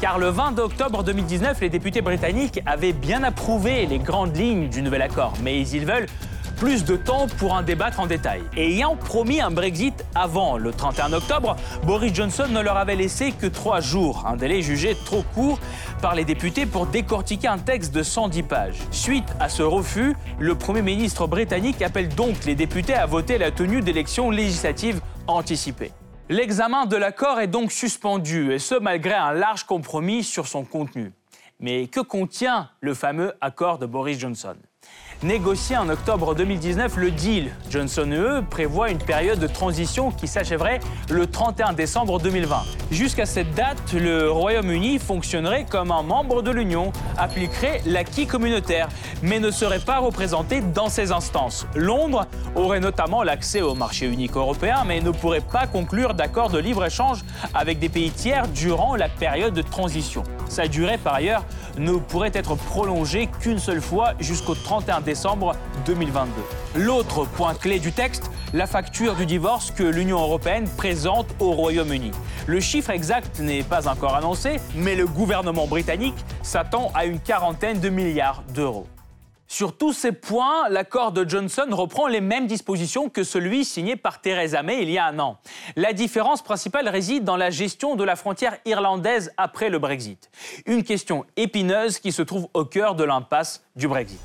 car 0.00 0.18
le 0.18 0.28
20 0.28 0.58
octobre 0.58 1.02
2019, 1.02 1.60
les 1.62 1.70
députés 1.70 2.02
britanniques 2.02 2.60
avaient 2.66 2.92
bien 2.92 3.22
approuvé 3.22 3.86
les 3.86 3.98
grandes 3.98 4.36
lignes 4.36 4.68
du 4.68 4.82
nouvel 4.82 5.00
accord, 5.00 5.32
mais 5.42 5.66
ils 5.66 5.86
veulent 5.86 6.08
plus 6.54 6.84
de 6.84 6.96
temps 6.96 7.26
pour 7.38 7.52
en 7.52 7.62
débattre 7.62 8.00
en 8.00 8.06
détail. 8.06 8.42
Ayant 8.56 8.96
promis 8.96 9.40
un 9.40 9.50
Brexit 9.50 10.04
avant 10.14 10.56
le 10.56 10.72
31 10.72 11.12
octobre, 11.12 11.56
Boris 11.84 12.14
Johnson 12.14 12.46
ne 12.50 12.60
leur 12.60 12.76
avait 12.76 12.96
laissé 12.96 13.32
que 13.32 13.46
trois 13.46 13.80
jours, 13.80 14.24
un 14.26 14.36
délai 14.36 14.62
jugé 14.62 14.96
trop 15.04 15.22
court 15.34 15.58
par 16.00 16.14
les 16.14 16.24
députés 16.24 16.66
pour 16.66 16.86
décortiquer 16.86 17.48
un 17.48 17.58
texte 17.58 17.94
de 17.94 18.02
110 18.02 18.42
pages. 18.44 18.78
Suite 18.90 19.28
à 19.40 19.48
ce 19.48 19.62
refus, 19.62 20.16
le 20.38 20.54
Premier 20.54 20.82
ministre 20.82 21.26
britannique 21.26 21.82
appelle 21.82 22.08
donc 22.08 22.44
les 22.44 22.54
députés 22.54 22.94
à 22.94 23.06
voter 23.06 23.38
la 23.38 23.50
tenue 23.50 23.80
d'élections 23.80 24.30
législatives 24.30 25.00
anticipées. 25.26 25.92
L'examen 26.28 26.86
de 26.86 26.96
l'accord 26.96 27.40
est 27.40 27.48
donc 27.48 27.70
suspendu, 27.70 28.52
et 28.52 28.58
ce 28.58 28.74
malgré 28.74 29.14
un 29.14 29.32
large 29.32 29.64
compromis 29.64 30.24
sur 30.24 30.46
son 30.46 30.64
contenu. 30.64 31.12
Mais 31.60 31.86
que 31.86 32.00
contient 32.00 32.70
le 32.80 32.94
fameux 32.94 33.34
accord 33.40 33.78
de 33.78 33.86
Boris 33.86 34.18
Johnson? 34.18 34.56
Négocié 35.24 35.74
en 35.78 35.88
octobre 35.88 36.34
2019, 36.34 36.98
le 36.98 37.10
deal 37.10 37.50
Johnson-UE 37.70 38.42
prévoit 38.50 38.90
une 38.90 38.98
période 38.98 39.38
de 39.38 39.46
transition 39.46 40.10
qui 40.10 40.28
s'achèverait 40.28 40.80
le 41.08 41.26
31 41.26 41.72
décembre 41.72 42.20
2020. 42.20 42.58
Jusqu'à 42.90 43.24
cette 43.24 43.54
date, 43.54 43.94
le 43.94 44.30
Royaume-Uni 44.30 44.98
fonctionnerait 44.98 45.64
comme 45.64 45.92
un 45.92 46.02
membre 46.02 46.42
de 46.42 46.50
l'Union, 46.50 46.92
appliquerait 47.16 47.80
l'acquis 47.86 48.26
communautaire, 48.26 48.90
mais 49.22 49.40
ne 49.40 49.50
serait 49.50 49.78
pas 49.78 49.98
représenté 49.98 50.60
dans 50.60 50.90
ces 50.90 51.10
instances. 51.10 51.66
Londres 51.74 52.26
aurait 52.54 52.80
notamment 52.80 53.22
l'accès 53.22 53.62
au 53.62 53.74
marché 53.74 54.04
unique 54.04 54.36
européen, 54.36 54.84
mais 54.86 55.00
ne 55.00 55.10
pourrait 55.10 55.40
pas 55.40 55.66
conclure 55.66 56.12
d'accord 56.12 56.50
de 56.50 56.58
libre-échange 56.58 57.24
avec 57.54 57.78
des 57.78 57.88
pays 57.88 58.10
tiers 58.10 58.46
durant 58.48 58.94
la 58.94 59.08
période 59.08 59.54
de 59.54 59.62
transition. 59.62 60.22
Sa 60.50 60.68
durée, 60.68 60.98
par 60.98 61.14
ailleurs, 61.14 61.46
ne 61.78 61.94
pourrait 61.94 62.30
être 62.34 62.56
prolongée 62.56 63.28
qu'une 63.40 63.58
seule 63.58 63.80
fois 63.80 64.12
jusqu'au 64.20 64.54
31 64.54 65.00
décembre 65.00 65.13
2022. 65.84 66.30
L'autre 66.76 67.26
point 67.26 67.54
clé 67.54 67.78
du 67.78 67.92
texte, 67.92 68.30
la 68.52 68.66
facture 68.66 69.14
du 69.14 69.26
divorce 69.26 69.70
que 69.70 69.82
l'Union 69.82 70.20
européenne 70.20 70.68
présente 70.76 71.26
au 71.40 71.52
Royaume-Uni. 71.52 72.12
Le 72.46 72.60
chiffre 72.60 72.90
exact 72.90 73.40
n'est 73.40 73.62
pas 73.62 73.88
encore 73.88 74.14
annoncé, 74.14 74.60
mais 74.74 74.94
le 74.94 75.06
gouvernement 75.06 75.66
britannique 75.66 76.14
s'attend 76.42 76.90
à 76.94 77.04
une 77.04 77.20
quarantaine 77.20 77.80
de 77.80 77.88
milliards 77.88 78.42
d'euros. 78.54 78.86
Sur 79.46 79.76
tous 79.76 79.92
ces 79.92 80.12
points, 80.12 80.68
l'accord 80.68 81.12
de 81.12 81.28
Johnson 81.28 81.66
reprend 81.70 82.08
les 82.08 82.20
mêmes 82.20 82.46
dispositions 82.46 83.08
que 83.08 83.22
celui 83.22 83.64
signé 83.64 83.94
par 83.94 84.20
Theresa 84.20 84.62
May 84.62 84.82
il 84.82 84.90
y 84.90 84.98
a 84.98 85.06
un 85.06 85.18
an. 85.18 85.38
La 85.76 85.92
différence 85.92 86.42
principale 86.42 86.88
réside 86.88 87.24
dans 87.24 87.36
la 87.36 87.50
gestion 87.50 87.94
de 87.94 88.02
la 88.04 88.16
frontière 88.16 88.56
irlandaise 88.64 89.32
après 89.36 89.68
le 89.68 89.78
Brexit. 89.78 90.30
Une 90.66 90.82
question 90.82 91.24
épineuse 91.36 91.98
qui 91.98 92.10
se 92.10 92.22
trouve 92.22 92.48
au 92.54 92.64
cœur 92.64 92.94
de 92.94 93.04
l'impasse 93.04 93.62
du 93.76 93.86
Brexit. 93.86 94.18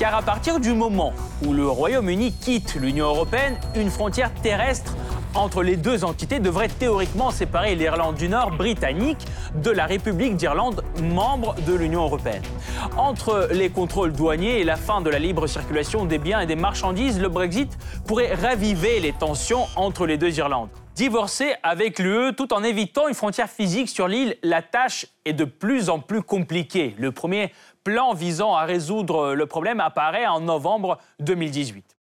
Car 0.00 0.14
à 0.14 0.22
partir 0.22 0.60
du 0.60 0.72
moment 0.72 1.12
où 1.44 1.52
le 1.52 1.68
Royaume-Uni 1.68 2.32
quitte 2.32 2.74
l'Union 2.76 3.08
européenne, 3.08 3.58
une 3.76 3.90
frontière 3.90 4.32
terrestre 4.32 4.96
entre 5.34 5.62
les 5.62 5.76
deux 5.76 6.04
entités 6.04 6.40
devrait 6.40 6.68
théoriquement 6.68 7.30
séparer 7.30 7.74
l'Irlande 7.74 8.14
du 8.14 8.30
Nord 8.30 8.52
britannique 8.52 9.18
de 9.62 9.70
la 9.70 9.84
République 9.84 10.36
d'Irlande, 10.36 10.82
membre 11.02 11.54
de 11.66 11.74
l'Union 11.74 12.04
européenne. 12.04 12.42
Entre 12.96 13.50
les 13.52 13.68
contrôles 13.68 14.14
douaniers 14.14 14.60
et 14.60 14.64
la 14.64 14.76
fin 14.76 15.02
de 15.02 15.10
la 15.10 15.18
libre 15.18 15.46
circulation 15.46 16.06
des 16.06 16.16
biens 16.16 16.40
et 16.40 16.46
des 16.46 16.56
marchandises, 16.56 17.20
le 17.20 17.28
Brexit 17.28 17.76
pourrait 18.06 18.32
raviver 18.32 19.00
les 19.00 19.12
tensions 19.12 19.66
entre 19.76 20.06
les 20.06 20.16
deux 20.16 20.38
Irlandes. 20.38 20.70
Divorcer 20.96 21.54
avec 21.62 21.98
l'UE 21.98 22.34
tout 22.36 22.52
en 22.52 22.62
évitant 22.62 23.08
une 23.08 23.14
frontière 23.14 23.48
physique 23.48 23.88
sur 23.88 24.08
l'île, 24.08 24.36
la 24.42 24.60
tâche 24.60 25.06
est 25.24 25.32
de 25.32 25.44
plus 25.44 25.88
en 25.88 25.98
plus 25.98 26.20
compliquée. 26.20 26.94
Le 26.98 27.12
premier 27.12 27.52
plan 27.84 28.14
visant 28.14 28.54
à 28.54 28.64
résoudre 28.64 29.34
le 29.34 29.46
problème 29.46 29.80
apparaît 29.80 30.26
en 30.26 30.40
novembre 30.40 30.98
2018. 31.20 31.96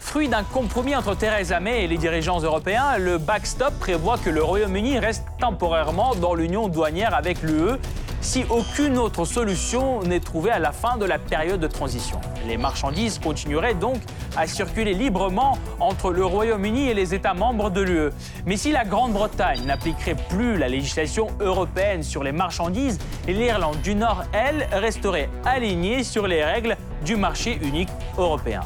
Fruit 0.00 0.28
d'un 0.28 0.42
compromis 0.42 0.94
entre 0.94 1.16
Theresa 1.16 1.60
May 1.60 1.84
et 1.84 1.86
les 1.86 1.96
dirigeants 1.96 2.40
européens, 2.40 2.98
le 2.98 3.16
backstop 3.16 3.72
prévoit 3.78 4.18
que 4.18 4.28
le 4.28 4.42
Royaume-Uni 4.42 4.98
reste 4.98 5.24
temporairement 5.40 6.14
dans 6.14 6.34
l'union 6.34 6.68
douanière 6.68 7.14
avec 7.14 7.42
l'UE 7.42 7.78
si 8.24 8.44
aucune 8.48 8.96
autre 8.96 9.26
solution 9.26 10.02
n'est 10.02 10.18
trouvée 10.18 10.50
à 10.50 10.58
la 10.58 10.72
fin 10.72 10.96
de 10.96 11.04
la 11.04 11.18
période 11.18 11.60
de 11.60 11.66
transition. 11.66 12.18
Les 12.48 12.56
marchandises 12.56 13.18
continueraient 13.18 13.74
donc 13.74 13.98
à 14.34 14.46
circuler 14.46 14.94
librement 14.94 15.58
entre 15.78 16.10
le 16.10 16.24
Royaume-Uni 16.24 16.88
et 16.88 16.94
les 16.94 17.14
États 17.14 17.34
membres 17.34 17.68
de 17.68 17.82
l'UE. 17.82 18.10
Mais 18.46 18.56
si 18.56 18.72
la 18.72 18.84
Grande-Bretagne 18.84 19.66
n'appliquerait 19.66 20.16
plus 20.30 20.56
la 20.56 20.68
législation 20.68 21.28
européenne 21.38 22.02
sur 22.02 22.24
les 22.24 22.32
marchandises, 22.32 22.98
l'Irlande 23.28 23.80
du 23.82 23.94
Nord, 23.94 24.24
elle, 24.32 24.66
resterait 24.72 25.28
alignée 25.44 26.02
sur 26.02 26.26
les 26.26 26.42
règles 26.42 26.78
du 27.04 27.16
marché 27.16 27.58
unique 27.62 27.90
européen. 28.16 28.62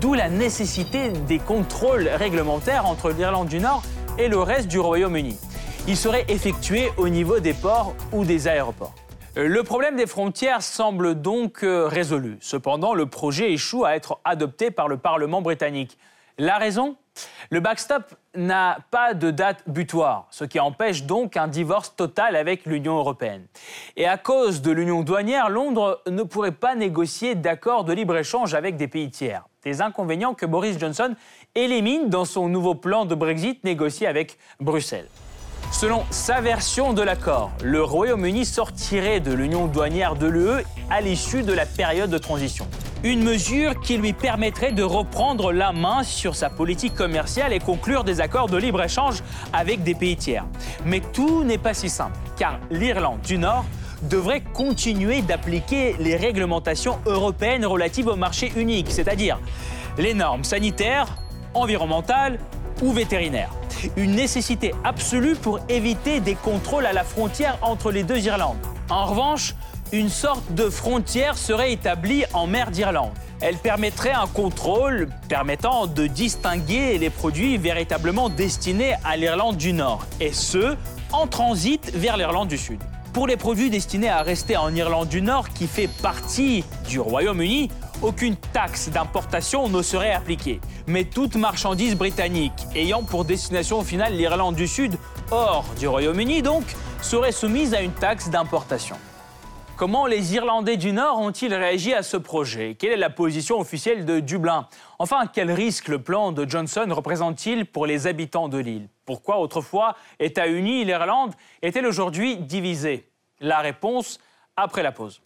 D'où 0.00 0.14
la 0.14 0.28
nécessité 0.28 1.10
des 1.10 1.38
contrôles 1.38 2.08
réglementaires 2.08 2.86
entre 2.86 3.10
l'Irlande 3.10 3.48
du 3.48 3.60
Nord 3.60 3.84
et 4.18 4.26
le 4.26 4.40
reste 4.40 4.66
du 4.66 4.80
Royaume-Uni. 4.80 5.38
Ils 5.88 5.96
seraient 5.96 6.24
effectués 6.28 6.90
au 6.96 7.08
niveau 7.08 7.38
des 7.38 7.54
ports 7.54 7.94
ou 8.12 8.24
des 8.24 8.48
aéroports. 8.48 8.94
Le 9.36 9.62
problème 9.62 9.96
des 9.96 10.06
frontières 10.06 10.62
semble 10.62 11.14
donc 11.14 11.62
euh, 11.62 11.86
résolu. 11.86 12.38
Cependant, 12.40 12.94
le 12.94 13.06
projet 13.06 13.52
échoue 13.52 13.84
à 13.84 13.94
être 13.94 14.18
adopté 14.24 14.70
par 14.70 14.88
le 14.88 14.96
Parlement 14.96 15.42
britannique. 15.42 15.96
La 16.38 16.58
raison? 16.58 16.96
Le 17.50 17.60
backstop 17.60 18.14
n'a 18.34 18.78
pas 18.90 19.14
de 19.14 19.30
date 19.30 19.62
butoir, 19.68 20.26
ce 20.30 20.44
qui 20.44 20.58
empêche 20.58 21.04
donc 21.04 21.36
un 21.36 21.48
divorce 21.48 21.94
total 21.94 22.34
avec 22.34 22.66
l'Union 22.66 22.96
européenne. 22.96 23.46
Et 23.96 24.06
à 24.06 24.18
cause 24.18 24.62
de 24.62 24.72
l'union 24.72 25.02
douanière, 25.02 25.48
Londres 25.50 26.02
ne 26.08 26.24
pourrait 26.24 26.52
pas 26.52 26.74
négocier 26.74 27.34
d'accord 27.36 27.84
de 27.84 27.92
libre-échange 27.92 28.54
avec 28.54 28.76
des 28.76 28.88
pays 28.88 29.10
tiers 29.10 29.44
des 29.66 29.82
inconvénients 29.82 30.32
que 30.32 30.46
Boris 30.46 30.78
Johnson 30.78 31.16
élimine 31.56 32.08
dans 32.08 32.24
son 32.24 32.48
nouveau 32.48 32.76
plan 32.76 33.04
de 33.04 33.16
Brexit 33.16 33.64
négocié 33.64 34.06
avec 34.06 34.38
Bruxelles. 34.60 35.08
Selon 35.72 36.04
sa 36.10 36.40
version 36.40 36.92
de 36.94 37.02
l'accord, 37.02 37.50
le 37.62 37.82
Royaume-Uni 37.82 38.46
sortirait 38.46 39.20
de 39.20 39.32
l'union 39.32 39.66
douanière 39.66 40.14
de 40.14 40.26
l'UE 40.26 40.64
à 40.90 41.00
l'issue 41.00 41.42
de 41.42 41.52
la 41.52 41.66
période 41.66 42.08
de 42.08 42.18
transition. 42.18 42.66
Une 43.04 43.22
mesure 43.22 43.78
qui 43.80 43.98
lui 43.98 44.14
permettrait 44.14 44.72
de 44.72 44.82
reprendre 44.82 45.52
la 45.52 45.72
main 45.72 46.02
sur 46.02 46.34
sa 46.34 46.48
politique 46.48 46.94
commerciale 46.94 47.52
et 47.52 47.58
conclure 47.58 48.04
des 48.04 48.20
accords 48.20 48.48
de 48.48 48.56
libre-échange 48.56 49.22
avec 49.52 49.82
des 49.82 49.94
pays 49.94 50.16
tiers. 50.16 50.46
Mais 50.86 51.00
tout 51.12 51.44
n'est 51.44 51.58
pas 51.58 51.74
si 51.74 51.90
simple, 51.90 52.16
car 52.38 52.58
l'Irlande 52.70 53.20
du 53.20 53.36
Nord 53.36 53.64
devrait 54.02 54.42
continuer 54.54 55.20
d'appliquer 55.20 55.96
les 55.98 56.16
réglementations 56.16 56.98
européennes 57.06 57.66
relatives 57.66 58.08
au 58.08 58.16
marché 58.16 58.50
unique, 58.56 58.90
c'est-à-dire 58.90 59.38
les 59.98 60.14
normes 60.14 60.44
sanitaires, 60.44 61.16
environnementales 61.54 62.38
ou 62.82 62.92
vétérinaires. 62.92 63.50
Une 63.96 64.12
nécessité 64.12 64.74
absolue 64.84 65.36
pour 65.36 65.60
éviter 65.68 66.20
des 66.20 66.34
contrôles 66.34 66.86
à 66.86 66.92
la 66.92 67.04
frontière 67.04 67.58
entre 67.62 67.90
les 67.90 68.02
deux 68.02 68.18
Irlandes. 68.18 68.56
En 68.88 69.06
revanche, 69.06 69.54
une 69.92 70.08
sorte 70.08 70.52
de 70.54 70.68
frontière 70.68 71.38
serait 71.38 71.72
établie 71.72 72.24
en 72.32 72.46
mer 72.46 72.70
d'Irlande. 72.70 73.12
Elle 73.40 73.56
permettrait 73.56 74.12
un 74.12 74.26
contrôle 74.26 75.08
permettant 75.28 75.86
de 75.86 76.06
distinguer 76.06 76.98
les 76.98 77.10
produits 77.10 77.58
véritablement 77.58 78.28
destinés 78.28 78.94
à 79.04 79.16
l'Irlande 79.16 79.56
du 79.56 79.72
Nord, 79.72 80.04
et 80.20 80.32
ce, 80.32 80.76
en 81.12 81.26
transit 81.26 81.92
vers 81.94 82.16
l'Irlande 82.16 82.48
du 82.48 82.58
Sud. 82.58 82.80
Pour 83.12 83.26
les 83.26 83.36
produits 83.36 83.70
destinés 83.70 84.08
à 84.08 84.22
rester 84.22 84.56
en 84.56 84.74
Irlande 84.74 85.08
du 85.08 85.22
Nord, 85.22 85.50
qui 85.50 85.66
fait 85.66 85.88
partie 86.02 86.64
du 86.88 87.00
Royaume-Uni, 87.00 87.70
aucune 88.02 88.36
taxe 88.36 88.88
d'importation 88.88 89.68
ne 89.68 89.82
serait 89.82 90.12
appliquée. 90.12 90.60
Mais 90.86 91.04
toute 91.04 91.36
marchandise 91.36 91.96
britannique 91.96 92.66
ayant 92.74 93.02
pour 93.02 93.24
destination 93.24 93.82
finale 93.82 94.14
l'Irlande 94.14 94.56
du 94.56 94.66
Sud, 94.66 94.96
hors 95.30 95.64
du 95.78 95.88
Royaume-Uni 95.88 96.42
donc, 96.42 96.64
serait 97.02 97.32
soumise 97.32 97.74
à 97.74 97.80
une 97.80 97.92
taxe 97.92 98.28
d'importation. 98.28 98.96
Comment 99.76 100.06
les 100.06 100.34
Irlandais 100.34 100.78
du 100.78 100.92
Nord 100.92 101.18
ont-ils 101.18 101.52
réagi 101.52 101.92
à 101.92 102.02
ce 102.02 102.16
projet? 102.16 102.76
Quelle 102.78 102.92
est 102.92 102.96
la 102.96 103.10
position 103.10 103.60
officielle 103.60 104.06
de 104.06 104.20
Dublin? 104.20 104.68
Enfin, 104.98 105.26
quel 105.30 105.52
risque 105.52 105.88
le 105.88 106.02
plan 106.02 106.32
de 106.32 106.48
Johnson 106.48 106.86
représente-t-il 106.88 107.66
pour 107.66 107.84
les 107.84 108.06
habitants 108.06 108.48
de 108.48 108.56
l'île? 108.56 108.88
Pourquoi 109.04 109.38
autrefois 109.38 109.94
État 110.18 110.46
uni, 110.46 110.86
l'Irlande 110.86 111.34
est-elle 111.60 111.86
aujourd'hui 111.86 112.38
divisée? 112.38 113.10
La 113.40 113.58
réponse 113.58 114.18
après 114.56 114.82
la 114.82 114.92
pause. 114.92 115.20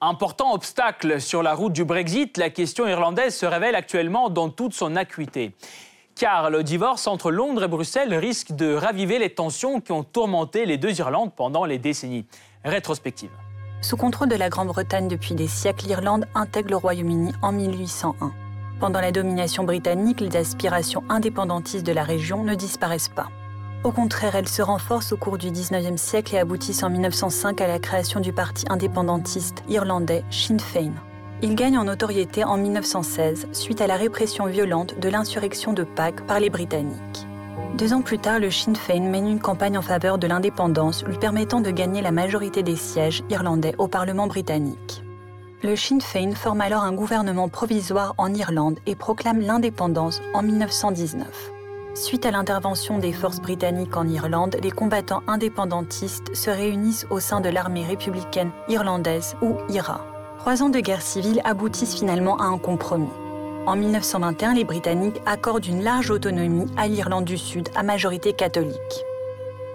Important 0.00 0.54
obstacle 0.54 1.20
sur 1.20 1.42
la 1.42 1.54
route 1.54 1.72
du 1.72 1.84
Brexit, 1.84 2.36
la 2.36 2.50
question 2.50 2.86
irlandaise 2.86 3.34
se 3.34 3.46
révèle 3.46 3.74
actuellement 3.74 4.30
dans 4.30 4.48
toute 4.48 4.72
son 4.72 4.94
acuité. 4.94 5.56
Car 6.14 6.50
le 6.50 6.62
divorce 6.62 7.08
entre 7.08 7.32
Londres 7.32 7.64
et 7.64 7.68
Bruxelles 7.68 8.14
risque 8.14 8.52
de 8.52 8.74
raviver 8.74 9.18
les 9.18 9.34
tensions 9.34 9.80
qui 9.80 9.90
ont 9.90 10.04
tourmenté 10.04 10.66
les 10.66 10.78
deux 10.78 10.96
Irlandes 11.00 11.34
pendant 11.34 11.64
les 11.64 11.78
décennies. 11.78 12.26
Rétrospective. 12.64 13.32
Sous 13.80 13.96
contrôle 13.96 14.28
de 14.28 14.36
la 14.36 14.48
Grande-Bretagne 14.48 15.08
depuis 15.08 15.34
des 15.34 15.48
siècles, 15.48 15.86
l'Irlande 15.88 16.26
intègre 16.36 16.70
le 16.70 16.76
Royaume-Uni 16.76 17.32
en 17.42 17.50
1801. 17.50 18.32
Pendant 18.78 19.00
la 19.00 19.10
domination 19.10 19.64
britannique, 19.64 20.20
les 20.20 20.36
aspirations 20.36 21.02
indépendantistes 21.08 21.84
de 21.84 21.92
la 21.92 22.04
région 22.04 22.44
ne 22.44 22.54
disparaissent 22.54 23.08
pas. 23.08 23.30
Au 23.84 23.92
contraire, 23.92 24.34
elles 24.34 24.48
se 24.48 24.60
renforcent 24.60 25.12
au 25.12 25.16
cours 25.16 25.38
du 25.38 25.50
19e 25.50 25.96
siècle 25.96 26.34
et 26.34 26.38
aboutissent 26.38 26.82
en 26.82 26.90
1905 26.90 27.60
à 27.60 27.68
la 27.68 27.78
création 27.78 28.18
du 28.18 28.32
parti 28.32 28.64
indépendantiste 28.68 29.62
irlandais 29.68 30.24
Sinn 30.30 30.58
Féin. 30.58 30.94
Il 31.42 31.54
gagne 31.54 31.78
en 31.78 31.84
notoriété 31.84 32.42
en 32.42 32.56
1916 32.56 33.46
suite 33.52 33.80
à 33.80 33.86
la 33.86 33.96
répression 33.96 34.46
violente 34.46 34.98
de 34.98 35.08
l'insurrection 35.08 35.72
de 35.72 35.84
Pâques 35.84 36.26
par 36.26 36.40
les 36.40 36.50
Britanniques. 36.50 37.26
Deux 37.76 37.92
ans 37.92 38.02
plus 38.02 38.18
tard, 38.18 38.40
le 38.40 38.50
Sinn 38.50 38.74
Féin 38.74 39.08
mène 39.08 39.28
une 39.28 39.38
campagne 39.38 39.78
en 39.78 39.82
faveur 39.82 40.18
de 40.18 40.26
l'indépendance, 40.26 41.04
lui 41.04 41.16
permettant 41.16 41.60
de 41.60 41.70
gagner 41.70 42.02
la 42.02 42.10
majorité 42.10 42.64
des 42.64 42.74
sièges 42.74 43.22
irlandais 43.30 43.76
au 43.78 43.86
Parlement 43.86 44.26
britannique. 44.26 45.04
Le 45.62 45.76
Sinn 45.76 46.00
Féin 46.00 46.34
forme 46.34 46.62
alors 46.62 46.82
un 46.82 46.92
gouvernement 46.92 47.48
provisoire 47.48 48.14
en 48.18 48.34
Irlande 48.34 48.80
et 48.86 48.96
proclame 48.96 49.40
l'indépendance 49.40 50.20
en 50.34 50.42
1919. 50.42 51.52
Suite 51.98 52.26
à 52.26 52.30
l'intervention 52.30 52.98
des 52.98 53.12
forces 53.12 53.40
britanniques 53.40 53.96
en 53.96 54.06
Irlande, 54.06 54.56
les 54.62 54.70
combattants 54.70 55.24
indépendantistes 55.26 56.32
se 56.32 56.48
réunissent 56.48 57.08
au 57.10 57.18
sein 57.18 57.40
de 57.40 57.48
l'armée 57.48 57.84
républicaine 57.84 58.52
irlandaise 58.68 59.34
ou 59.42 59.56
IRA. 59.68 60.00
Trois 60.38 60.62
ans 60.62 60.68
de 60.68 60.78
guerre 60.78 61.02
civile 61.02 61.40
aboutissent 61.42 61.96
finalement 61.96 62.36
à 62.36 62.44
un 62.44 62.56
compromis. 62.56 63.10
En 63.66 63.74
1921, 63.74 64.54
les 64.54 64.62
Britanniques 64.62 65.20
accordent 65.26 65.66
une 65.66 65.82
large 65.82 66.12
autonomie 66.12 66.72
à 66.76 66.86
l'Irlande 66.86 67.24
du 67.24 67.36
Sud 67.36 67.68
à 67.74 67.82
majorité 67.82 68.32
catholique. 68.32 69.04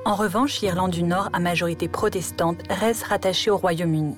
En 0.05 0.15
revanche, 0.15 0.61
l'Irlande 0.61 0.91
du 0.91 1.03
Nord, 1.03 1.27
à 1.33 1.39
majorité 1.39 1.89
protestante, 1.89 2.61
reste 2.69 3.03
rattachée 3.03 3.51
au 3.51 3.57
Royaume-Uni. 3.57 4.15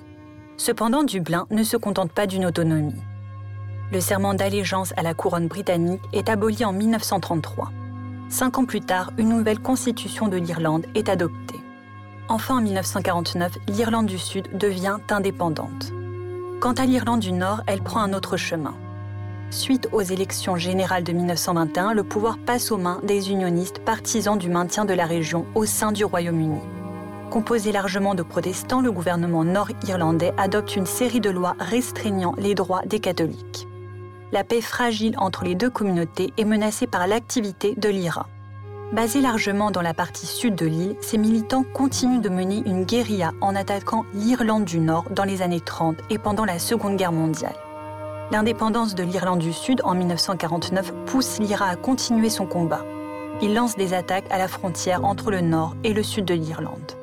Cependant, 0.57 1.01
Dublin 1.01 1.47
ne 1.49 1.63
se 1.63 1.75
contente 1.75 2.11
pas 2.11 2.27
d'une 2.27 2.45
autonomie. 2.45 3.01
Le 3.91 3.99
serment 3.99 4.35
d'allégeance 4.35 4.93
à 4.95 5.01
la 5.01 5.15
couronne 5.15 5.47
britannique 5.47 6.01
est 6.13 6.29
aboli 6.29 6.63
en 6.65 6.71
1933. 6.71 7.71
Cinq 8.29 8.57
ans 8.57 8.65
plus 8.65 8.81
tard, 8.81 9.11
une 9.17 9.29
nouvelle 9.29 9.59
constitution 9.59 10.27
de 10.27 10.37
l'Irlande 10.37 10.85
est 10.95 11.09
adoptée. 11.09 11.61
Enfin, 12.27 12.57
en 12.57 12.61
1949, 12.61 13.53
l'Irlande 13.67 14.07
du 14.07 14.17
Sud 14.17 14.57
devient 14.57 14.97
indépendante. 15.09 15.93
Quant 16.59 16.73
à 16.73 16.85
l'Irlande 16.85 17.19
du 17.19 17.31
Nord, 17.31 17.61
elle 17.67 17.81
prend 17.81 18.01
un 18.01 18.13
autre 18.13 18.35
chemin. 18.35 18.73
Suite 19.51 19.87
aux 19.91 20.01
élections 20.01 20.57
générales 20.57 21.03
de 21.03 21.13
1921, 21.13 21.93
le 21.93 22.03
pouvoir 22.03 22.39
passe 22.39 22.71
aux 22.71 22.77
mains 22.77 22.99
des 23.03 23.29
unionistes 23.29 23.79
partisans 23.79 24.37
du 24.37 24.49
maintien 24.49 24.85
de 24.85 24.93
la 24.93 25.05
région 25.05 25.45
au 25.53 25.65
sein 25.65 25.91
du 25.91 26.03
Royaume-Uni. 26.03 26.61
Composé 27.29 27.71
largement 27.71 28.15
de 28.15 28.23
protestants, 28.23 28.81
le 28.81 28.91
gouvernement 28.91 29.43
nord-irlandais 29.43 30.33
adopte 30.37 30.75
une 30.75 30.87
série 30.87 31.19
de 31.19 31.29
lois 31.29 31.55
restreignant 31.59 32.33
les 32.37 32.55
droits 32.55 32.81
des 32.85 32.99
catholiques. 32.99 33.67
La 34.31 34.43
paix 34.43 34.61
fragile 34.61 35.15
entre 35.17 35.43
les 35.43 35.55
deux 35.55 35.69
communautés 35.69 36.33
est 36.37 36.45
menacée 36.45 36.87
par 36.87 37.07
l'activité 37.07 37.75
de 37.75 37.89
l'IRA. 37.89 38.27
Basés 38.91 39.21
largement 39.21 39.71
dans 39.71 39.81
la 39.81 39.93
partie 39.93 40.25
sud 40.25 40.55
de 40.55 40.65
l'île, 40.65 40.95
ces 41.01 41.17
militants 41.17 41.63
continuent 41.73 42.21
de 42.21 42.29
mener 42.29 42.63
une 42.65 42.85
guérilla 42.85 43.31
en 43.41 43.55
attaquant 43.55 44.05
l'Irlande 44.13 44.65
du 44.65 44.79
Nord 44.79 45.05
dans 45.11 45.23
les 45.23 45.41
années 45.41 45.59
30 45.59 45.97
et 46.09 46.17
pendant 46.17 46.45
la 46.45 46.59
Seconde 46.59 46.95
Guerre 46.95 47.11
mondiale. 47.11 47.55
L'indépendance 48.31 48.95
de 48.95 49.03
l'Irlande 49.03 49.39
du 49.39 49.53
Sud 49.53 49.81
en 49.83 49.93
1949 49.93 50.93
pousse 51.05 51.39
l'IRA 51.39 51.67
à 51.67 51.75
continuer 51.75 52.29
son 52.29 52.47
combat. 52.47 52.83
Il 53.41 53.53
lance 53.53 53.75
des 53.75 53.93
attaques 53.93 54.31
à 54.31 54.37
la 54.37 54.47
frontière 54.47 55.05
entre 55.05 55.29
le 55.29 55.41
nord 55.41 55.75
et 55.83 55.93
le 55.93 56.01
sud 56.01 56.25
de 56.25 56.33
l'Irlande. 56.33 56.93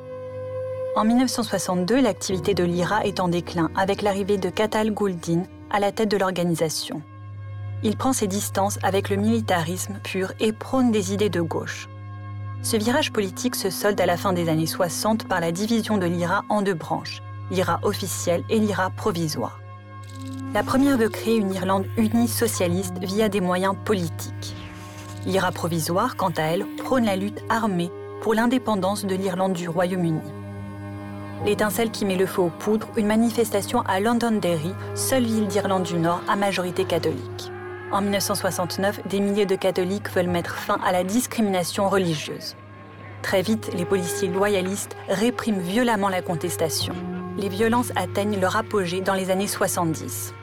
En 0.95 1.05
1962, 1.05 2.01
l'activité 2.01 2.53
de 2.53 2.63
l'IRA 2.63 3.05
est 3.05 3.19
en 3.19 3.27
déclin 3.27 3.71
avec 3.75 4.01
l'arrivée 4.01 4.37
de 4.37 4.49
Cathal 4.49 4.91
Gouldin 4.91 5.43
à 5.69 5.79
la 5.79 5.91
tête 5.91 6.09
de 6.09 6.17
l'organisation. 6.17 7.01
Il 7.85 7.97
prend 7.97 8.13
ses 8.13 8.27
distances 8.27 8.79
avec 8.81 9.09
le 9.09 9.17
militarisme 9.17 9.99
pur 10.01 10.31
et 10.39 10.53
prône 10.53 10.91
des 10.91 11.13
idées 11.13 11.29
de 11.29 11.41
gauche. 11.41 11.89
Ce 12.61 12.77
virage 12.77 13.11
politique 13.11 13.55
se 13.55 13.69
solde 13.69 13.99
à 13.99 14.05
la 14.05 14.15
fin 14.15 14.31
des 14.31 14.47
années 14.47 14.67
60 14.67 15.27
par 15.27 15.41
la 15.41 15.51
division 15.51 15.97
de 15.97 16.05
l'IRA 16.05 16.45
en 16.47 16.61
deux 16.61 16.73
branches, 16.73 17.21
l'IRA 17.51 17.79
officielle 17.83 18.45
et 18.49 18.57
l'IRA 18.57 18.89
provisoire. 18.89 19.59
La 20.53 20.63
première 20.63 20.97
veut 20.97 21.09
créer 21.09 21.35
une 21.35 21.53
Irlande 21.53 21.85
unie 21.97 22.29
socialiste 22.29 22.99
via 23.01 23.27
des 23.27 23.41
moyens 23.41 23.75
politiques. 23.83 24.55
L'IRA 25.25 25.51
provisoire, 25.51 26.15
quant 26.15 26.31
à 26.37 26.43
elle, 26.43 26.65
prône 26.77 27.05
la 27.05 27.17
lutte 27.17 27.43
armée 27.49 27.91
pour 28.21 28.33
l'indépendance 28.33 29.03
de 29.03 29.15
l'Irlande 29.15 29.53
du 29.53 29.67
Royaume-Uni. 29.67 30.21
L'étincelle 31.45 31.91
qui 31.91 32.05
met 32.05 32.15
le 32.15 32.25
feu 32.25 32.43
aux 32.43 32.49
poudres, 32.49 32.87
une 32.95 33.07
manifestation 33.07 33.81
à 33.81 33.99
Londonderry, 33.99 34.73
seule 34.95 35.25
ville 35.25 35.47
d'Irlande 35.47 35.83
du 35.83 35.95
Nord 35.95 36.21
à 36.29 36.37
majorité 36.37 36.85
catholique. 36.85 37.52
En 37.93 38.01
1969, 38.01 39.07
des 39.07 39.19
milliers 39.19 39.45
de 39.45 39.55
catholiques 39.55 40.09
veulent 40.09 40.25
mettre 40.27 40.55
fin 40.55 40.79
à 40.83 40.91
la 40.91 41.03
discrimination 41.03 41.87
religieuse. 41.89 42.55
Très 43.21 43.43
vite, 43.43 43.69
les 43.75 43.85
policiers 43.85 44.29
loyalistes 44.29 44.97
répriment 45.09 45.59
violemment 45.59 46.09
la 46.09 46.23
contestation. 46.23 46.95
Les 47.37 47.49
violences 47.49 47.91
atteignent 47.95 48.39
leur 48.39 48.55
apogée 48.55 49.01
dans 49.01 49.13
les 49.13 49.29
années 49.29 49.45
70. 49.45 50.33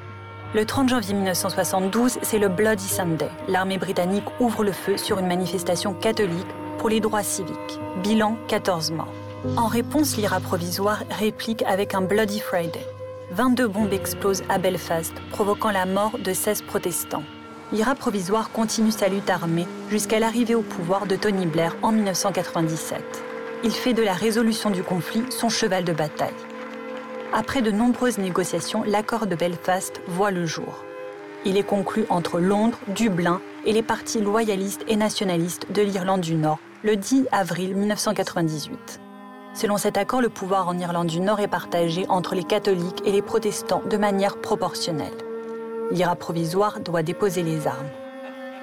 Le 0.54 0.64
30 0.64 0.90
janvier 0.90 1.12
1972, 1.14 2.20
c'est 2.22 2.38
le 2.38 2.46
Bloody 2.46 2.86
Sunday. 2.86 3.28
L'armée 3.48 3.78
britannique 3.78 4.26
ouvre 4.38 4.62
le 4.62 4.72
feu 4.72 4.96
sur 4.96 5.18
une 5.18 5.26
manifestation 5.26 5.92
catholique 5.92 6.46
pour 6.78 6.88
les 6.88 7.00
droits 7.00 7.24
civiques. 7.24 7.80
Bilan 8.04 8.36
14 8.46 8.92
morts. 8.92 9.12
En 9.56 9.66
réponse, 9.66 10.16
l'IRA 10.16 10.38
provisoire 10.38 11.02
réplique 11.18 11.64
avec 11.64 11.96
un 11.96 12.02
Bloody 12.02 12.38
Friday. 12.38 12.86
22 13.32 13.66
bombes 13.66 13.92
explosent 13.92 14.44
à 14.48 14.58
Belfast, 14.58 15.14
provoquant 15.30 15.72
la 15.72 15.84
mort 15.84 16.16
de 16.16 16.32
16 16.32 16.62
protestants. 16.62 17.24
L'IRA 17.72 17.94
provisoire 17.94 18.50
continue 18.50 18.90
sa 18.90 19.06
lutte 19.06 19.30
armée 19.30 19.68
jusqu'à 19.90 20.18
l'arrivée 20.18 20.56
au 20.56 20.62
pouvoir 20.62 21.06
de 21.06 21.14
Tony 21.14 21.46
Blair 21.46 21.76
en 21.82 21.92
1997. 21.92 23.00
Il 23.62 23.70
fait 23.70 23.92
de 23.92 24.02
la 24.02 24.12
résolution 24.12 24.70
du 24.70 24.82
conflit 24.82 25.22
son 25.30 25.48
cheval 25.48 25.84
de 25.84 25.92
bataille. 25.92 26.34
Après 27.32 27.62
de 27.62 27.70
nombreuses 27.70 28.18
négociations, 28.18 28.82
l'accord 28.84 29.28
de 29.28 29.36
Belfast 29.36 30.00
voit 30.08 30.32
le 30.32 30.46
jour. 30.46 30.84
Il 31.44 31.56
est 31.56 31.62
conclu 31.62 32.06
entre 32.08 32.40
Londres, 32.40 32.78
Dublin 32.88 33.40
et 33.64 33.72
les 33.72 33.82
partis 33.82 34.20
loyalistes 34.20 34.84
et 34.88 34.96
nationalistes 34.96 35.70
de 35.70 35.82
l'Irlande 35.82 36.22
du 36.22 36.34
Nord 36.34 36.58
le 36.82 36.96
10 36.96 37.28
avril 37.30 37.76
1998. 37.76 39.00
Selon 39.54 39.76
cet 39.76 39.96
accord, 39.96 40.20
le 40.20 40.28
pouvoir 40.28 40.66
en 40.66 40.76
Irlande 40.76 41.06
du 41.06 41.20
Nord 41.20 41.38
est 41.38 41.46
partagé 41.46 42.04
entre 42.08 42.34
les 42.34 42.44
catholiques 42.44 43.02
et 43.04 43.12
les 43.12 43.22
protestants 43.22 43.82
de 43.88 43.96
manière 43.96 44.40
proportionnelle. 44.40 45.29
L'IRA 45.90 46.14
provisoire 46.14 46.80
doit 46.80 47.02
déposer 47.02 47.42
les 47.42 47.66
armes. 47.66 47.88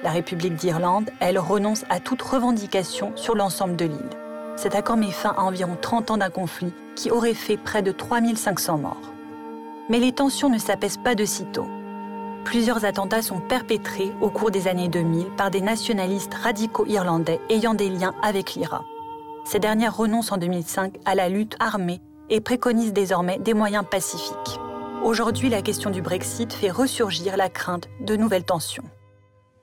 La 0.02 0.10
République 0.10 0.54
d'Irlande, 0.54 1.10
elle, 1.20 1.38
renonce 1.38 1.84
à 1.90 2.00
toute 2.00 2.22
revendication 2.22 3.12
sur 3.16 3.34
l'ensemble 3.34 3.76
de 3.76 3.84
l'île. 3.84 4.10
Cet 4.56 4.74
accord 4.74 4.96
met 4.96 5.10
fin 5.10 5.34
à 5.36 5.42
environ 5.42 5.76
30 5.80 6.12
ans 6.12 6.16
d'un 6.16 6.30
conflit 6.30 6.72
qui 6.94 7.10
aurait 7.10 7.34
fait 7.34 7.56
près 7.56 7.82
de 7.82 7.92
3500 7.92 8.78
morts. 8.78 9.12
Mais 9.88 9.98
les 9.98 10.12
tensions 10.12 10.50
ne 10.50 10.58
s'apaisent 10.58 10.96
pas 10.96 11.14
de 11.14 11.24
sitôt. 11.24 11.66
Plusieurs 12.44 12.84
attentats 12.84 13.22
sont 13.22 13.40
perpétrés 13.40 14.12
au 14.20 14.30
cours 14.30 14.50
des 14.50 14.68
années 14.68 14.88
2000 14.88 15.26
par 15.36 15.50
des 15.50 15.60
nationalistes 15.60 16.34
radicaux 16.34 16.86
irlandais 16.86 17.40
ayant 17.50 17.74
des 17.74 17.90
liens 17.90 18.14
avec 18.22 18.54
l'IRA. 18.54 18.84
Ces 19.44 19.58
dernières 19.58 19.96
renoncent 19.96 20.32
en 20.32 20.38
2005 20.38 20.94
à 21.04 21.14
la 21.14 21.28
lutte 21.28 21.56
armée 21.60 22.00
et 22.30 22.40
préconisent 22.40 22.92
désormais 22.92 23.38
des 23.38 23.54
moyens 23.54 23.84
pacifiques. 23.90 24.60
Aujourd'hui, 25.04 25.48
la 25.48 25.62
question 25.62 25.90
du 25.90 26.02
Brexit 26.02 26.52
fait 26.52 26.70
ressurgir 26.70 27.36
la 27.36 27.48
crainte 27.48 27.88
de 28.00 28.16
nouvelles 28.16 28.44
tensions. 28.44 28.84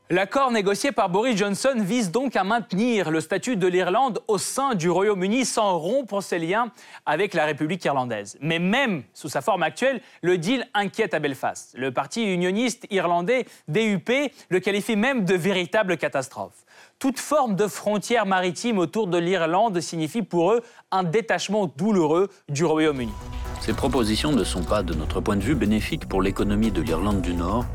L'accord 0.10 0.52
négocié 0.52 0.92
par 0.92 1.10
Boris 1.10 1.36
Johnson 1.36 1.74
vise 1.78 2.12
donc 2.12 2.36
à 2.36 2.44
maintenir 2.44 3.10
le 3.10 3.20
statut 3.20 3.58
de 3.58 3.66
l'Irlande 3.66 4.22
au 4.28 4.38
sein 4.38 4.76
du 4.76 4.90
Royaume-Uni 4.90 5.46
sans 5.46 5.80
rompre 5.80 6.22
ses 6.22 6.38
liens 6.38 6.72
avec 7.08 7.34
la 7.34 7.46
République 7.46 7.84
irlandaise. 7.84 8.38
Mais 8.40 8.60
même 8.60 9.04
sous 9.14 9.30
sa 9.30 9.42
forme 9.42 9.64
actuelle, 9.64 10.02
le 10.22 10.38
deal 10.38 10.68
inquiète 10.76 11.16
à 11.16 11.20
Belfast. 11.20 11.74
Le 11.76 11.92
parti 11.92 12.24
unioniste 12.24 12.86
irlandais 12.92 13.46
DUP 13.68 14.12
le 14.50 14.60
qualifie 14.60 14.96
même 14.96 15.26
de 15.26 15.34
véritable 15.34 15.98
catastrophe. 15.98 16.65
Toute 16.98 17.20
forme 17.20 17.56
de 17.56 17.68
frontière 17.68 18.26
maritime 18.26 18.78
autour 18.78 19.08
de 19.08 19.18
l'Irlande 19.18 19.82
signifie 19.82 20.22
pour 20.22 20.54
eux 20.54 20.62
un 20.92 21.04
détachement 21.04 21.68
douloureux 21.68 22.30
du 22.48 22.64
Royaume-Uni. 22.64 23.12
Ces 23.60 23.74
propositions 23.74 24.32
ne 24.32 24.44
sont 24.44 24.64
pas, 24.64 24.82
de 24.82 24.94
notre 24.94 25.20
point 25.20 25.36
de 25.36 25.42
vue, 25.42 25.56
bénéfiques 25.56 26.08
pour 26.08 26.22
l'économie 26.22 26.72
de 26.72 26.82
l'Irlande 26.82 27.22
du 27.22 27.34
Nord 27.34 27.66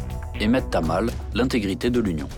et 0.40 0.48
mettent 0.48 0.74
à 0.74 0.80
mal 0.80 1.10
l'intégrité 1.34 1.90
de 1.90 2.00
l'Union. 2.00 2.28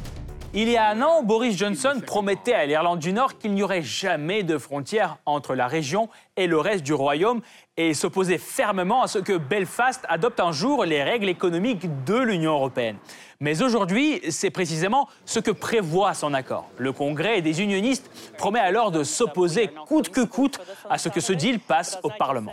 Il 0.55 0.69
y 0.69 0.77
a 0.77 0.91
un 0.91 1.01
an, 1.01 1.23
Boris 1.23 1.57
Johnson 1.57 1.95
promettait 2.07 2.53
à 2.53 2.67
l'Irlande 2.67 2.99
du 2.99 3.15
Nord 3.15 3.39
qu'il 3.39 3.55
n'y 3.55 3.63
aurait 3.63 3.81
jamais 3.81 4.43
de 4.43 4.59
frontière 4.59 5.17
entre 5.25 5.55
la 5.55 5.67
région 5.67 6.11
et 6.37 6.47
le 6.47 6.59
reste 6.59 6.83
du 6.83 6.93
royaume 6.93 7.41
et 7.79 7.95
s'opposait 7.95 8.37
fermement 8.37 9.03
à 9.03 9.07
ce 9.07 9.19
que 9.19 9.39
Belfast 9.39 10.05
adopte 10.11 10.41
un 10.41 10.53
jour 10.53 10.85
les 10.85 11.03
règles 11.03 11.31
économiques 11.31 11.87
de 12.05 12.19
l'Union 12.19 12.53
européenne. 12.53 12.97
Mais 13.41 13.63
aujourd'hui, 13.63 14.21
c'est 14.29 14.51
précisément 14.51 15.09
ce 15.25 15.41
que 15.41 15.53
prévoit 15.53 16.13
son 16.13 16.35
accord. 16.35 16.69
Le 16.77 16.93
Congrès 16.93 17.41
des 17.41 17.63
unionistes 17.63 18.11
promet 18.37 18.61
alors 18.61 18.91
de 18.91 19.05
s'opposer 19.05 19.71
coûte 19.87 20.11
que 20.11 20.21
coûte 20.21 20.61
à 20.91 20.99
ce 20.99 21.09
que 21.09 21.21
ce 21.21 21.33
deal 21.33 21.61
passe 21.61 21.99
au 22.03 22.11
Parlement. 22.11 22.53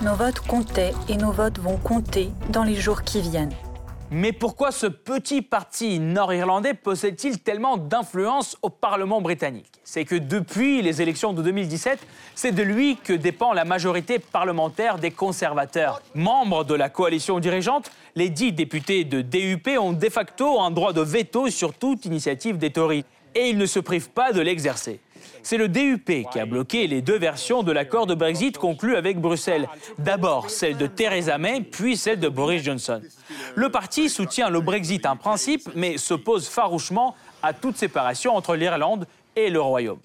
Nos 0.00 0.14
votes 0.14 0.40
comptaient 0.40 0.94
et 1.10 1.16
nos 1.16 1.32
votes 1.32 1.58
vont 1.58 1.76
compter 1.76 2.30
dans 2.48 2.64
les 2.64 2.76
jours 2.76 3.02
qui 3.02 3.20
viennent. 3.20 3.52
Mais 4.12 4.32
pourquoi 4.32 4.70
ce 4.70 4.86
petit 4.86 5.42
parti 5.42 5.98
nord-irlandais 5.98 6.74
possède-t-il 6.74 7.40
tellement 7.40 7.76
d'influence 7.76 8.56
au 8.62 8.70
Parlement 8.70 9.20
britannique? 9.20 9.72
C'est 9.82 10.04
que 10.04 10.14
depuis 10.14 10.80
les 10.80 11.02
élections 11.02 11.32
de 11.32 11.42
2017, 11.42 11.98
c'est 12.36 12.52
de 12.52 12.62
lui 12.62 12.96
que 12.96 13.12
dépend 13.12 13.52
la 13.52 13.64
majorité 13.64 14.20
parlementaire 14.20 14.98
des 14.98 15.10
conservateurs. 15.10 16.00
Membres 16.14 16.62
de 16.62 16.74
la 16.74 16.88
coalition 16.88 17.40
dirigeante, 17.40 17.90
les 18.14 18.30
dix 18.30 18.52
députés 18.52 19.02
de 19.02 19.22
DUP 19.22 19.76
ont 19.76 19.92
de 19.92 20.08
facto 20.08 20.60
un 20.60 20.70
droit 20.70 20.92
de 20.92 21.00
veto 21.00 21.50
sur 21.50 21.74
toute 21.74 22.04
initiative 22.04 22.58
des 22.58 22.70
Tories. 22.70 23.04
Et 23.34 23.50
ils 23.50 23.58
ne 23.58 23.66
se 23.66 23.80
privent 23.80 24.10
pas 24.10 24.32
de 24.32 24.40
l'exercer. 24.40 25.00
C'est 25.42 25.56
le 25.56 25.68
DUP 25.68 26.26
qui 26.30 26.40
a 26.40 26.46
bloqué 26.46 26.86
les 26.86 27.02
deux 27.02 27.18
versions 27.18 27.62
de 27.62 27.72
l'accord 27.72 28.06
de 28.06 28.14
Brexit 28.14 28.58
conclu 28.58 28.96
avec 28.96 29.20
Bruxelles. 29.20 29.68
D'abord 29.98 30.50
celle 30.50 30.76
de 30.76 30.86
Theresa 30.86 31.38
May, 31.38 31.60
puis 31.60 31.96
celle 31.96 32.20
de 32.20 32.28
Boris 32.28 32.62
Johnson. 32.62 33.00
Le 33.54 33.70
parti 33.70 34.08
soutient 34.08 34.50
le 34.50 34.60
Brexit 34.60 35.06
en 35.06 35.16
principe, 35.16 35.68
mais 35.74 35.98
s'oppose 35.98 36.48
farouchement 36.48 37.14
à 37.42 37.52
toute 37.52 37.76
séparation 37.76 38.34
entre 38.34 38.56
l'Irlande 38.56 39.06
et 39.36 39.50
le 39.50 39.60
Royaume. 39.60 40.00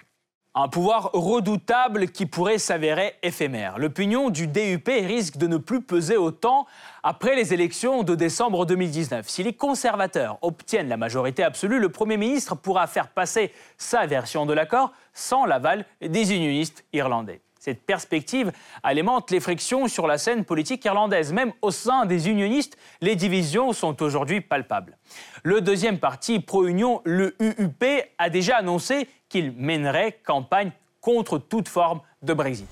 Un 0.53 0.67
pouvoir 0.67 1.11
redoutable 1.13 2.09
qui 2.09 2.25
pourrait 2.25 2.57
s'avérer 2.57 3.13
éphémère. 3.23 3.79
L'opinion 3.79 4.29
du 4.29 4.47
DUP 4.47 4.85
risque 4.87 5.37
de 5.37 5.47
ne 5.47 5.55
plus 5.55 5.81
peser 5.81 6.17
autant 6.17 6.67
après 7.03 7.37
les 7.37 7.53
élections 7.53 8.03
de 8.03 8.15
décembre 8.15 8.65
2019. 8.65 9.29
Si 9.29 9.43
les 9.43 9.53
conservateurs 9.53 10.37
obtiennent 10.41 10.89
la 10.89 10.97
majorité 10.97 11.41
absolue, 11.41 11.79
le 11.79 11.87
Premier 11.87 12.17
ministre 12.17 12.55
pourra 12.55 12.87
faire 12.87 13.07
passer 13.07 13.53
sa 13.77 14.05
version 14.07 14.45
de 14.45 14.51
l'accord 14.51 14.91
sans 15.13 15.45
l'aval 15.45 15.85
des 16.01 16.33
unionistes 16.33 16.83
irlandais. 16.91 17.39
Cette 17.57 17.85
perspective 17.85 18.51
alimente 18.83 19.31
les 19.31 19.39
frictions 19.39 19.87
sur 19.87 20.05
la 20.05 20.17
scène 20.17 20.43
politique 20.43 20.83
irlandaise. 20.83 21.31
Même 21.31 21.53
au 21.61 21.71
sein 21.71 22.05
des 22.05 22.27
unionistes, 22.27 22.75
les 23.01 23.15
divisions 23.15 23.71
sont 23.71 24.01
aujourd'hui 24.01 24.41
palpables. 24.41 24.97
Le 25.43 25.61
deuxième 25.61 25.99
parti 25.99 26.39
pro-union, 26.39 27.01
le 27.05 27.35
UUP, 27.39 27.85
a 28.17 28.29
déjà 28.31 28.57
annoncé 28.57 29.07
qu'il 29.31 29.53
mènerait 29.53 30.19
campagne 30.25 30.71
contre 30.99 31.37
toute 31.39 31.69
forme 31.69 32.01
de 32.21 32.33
Brexit. 32.33 32.67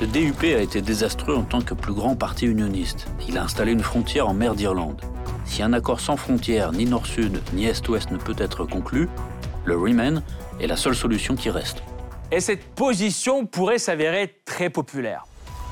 Le 0.00 0.06
DUP 0.08 0.42
a 0.42 0.60
été 0.60 0.82
désastreux 0.82 1.36
en 1.36 1.44
tant 1.44 1.60
que 1.60 1.72
plus 1.72 1.94
grand 1.94 2.16
parti 2.16 2.46
unioniste. 2.46 3.06
Il 3.28 3.38
a 3.38 3.44
installé 3.44 3.72
une 3.72 3.82
frontière 3.82 4.28
en 4.28 4.34
mer 4.34 4.56
d'Irlande. 4.56 5.00
Si 5.44 5.62
un 5.62 5.72
accord 5.72 6.00
sans 6.00 6.16
frontières, 6.16 6.72
ni 6.72 6.84
nord-sud, 6.84 7.40
ni 7.52 7.66
est-ouest 7.66 8.10
ne 8.10 8.16
peut 8.16 8.34
être 8.38 8.64
conclu, 8.64 9.08
le 9.64 9.76
Remain 9.76 10.22
est 10.60 10.66
la 10.66 10.76
seule 10.76 10.96
solution 10.96 11.36
qui 11.36 11.48
reste. 11.48 11.82
Et 12.32 12.40
cette 12.40 12.64
position 12.74 13.46
pourrait 13.46 13.78
s'avérer 13.78 14.34
très 14.44 14.70
populaire. 14.70 15.26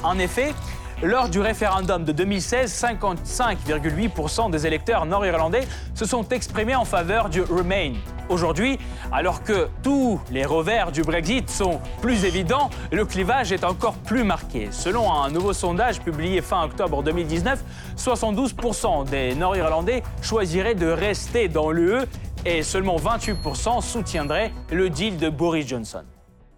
En 0.04 0.18
effet, 0.18 0.54
lors 1.02 1.28
du 1.28 1.40
référendum 1.40 2.04
de 2.04 2.12
2016, 2.12 2.72
55,8% 2.72 4.50
des 4.50 4.66
électeurs 4.66 5.04
nord-irlandais 5.04 5.66
se 5.94 6.04
sont 6.04 6.28
exprimés 6.28 6.76
en 6.76 6.84
faveur 6.84 7.28
du 7.28 7.42
Remain. 7.42 7.94
Aujourd'hui, 8.28 8.78
alors 9.12 9.42
que 9.42 9.68
tous 9.82 10.20
les 10.30 10.44
revers 10.44 10.92
du 10.92 11.02
Brexit 11.02 11.50
sont 11.50 11.80
plus 12.00 12.24
évidents, 12.24 12.70
le 12.92 13.04
clivage 13.04 13.52
est 13.52 13.64
encore 13.64 13.94
plus 13.94 14.22
marqué. 14.22 14.68
Selon 14.70 15.12
un 15.12 15.30
nouveau 15.30 15.52
sondage 15.52 16.00
publié 16.00 16.40
fin 16.40 16.64
octobre 16.64 17.02
2019, 17.02 17.62
72% 17.98 19.08
des 19.10 19.34
nord-irlandais 19.34 20.02
choisiraient 20.22 20.76
de 20.76 20.86
rester 20.86 21.48
dans 21.48 21.70
l'UE 21.70 22.02
et 22.46 22.62
seulement 22.62 22.96
28% 22.96 23.82
soutiendraient 23.82 24.52
le 24.70 24.88
deal 24.88 25.16
de 25.16 25.28
Boris 25.28 25.66
Johnson. 25.66 26.04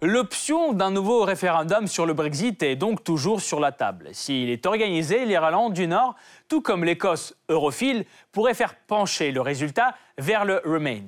L'option 0.05 0.73
d'un 0.73 0.91
nouveau 0.91 1.23
référendum 1.23 1.87
sur 1.87 2.05
le 2.05 2.13
Brexit 2.13 2.61
est 2.61 2.75
donc 2.75 3.03
toujours 3.03 3.41
sur 3.41 3.59
la 3.59 3.71
table. 3.71 4.09
S'il 4.11 4.51
est 4.51 4.67
organisé, 4.67 5.25
l'Irlande 5.25 5.73
du 5.73 5.87
Nord, 5.87 6.15
tout 6.47 6.61
comme 6.61 6.83
l'Écosse 6.83 7.35
europhile, 7.49 8.05
pourrait 8.31 8.53
faire 8.53 8.75
pencher 8.75 9.31
le 9.31 9.41
résultat 9.41 9.95
vers 10.19 10.45
le 10.45 10.61
Remain. 10.63 11.01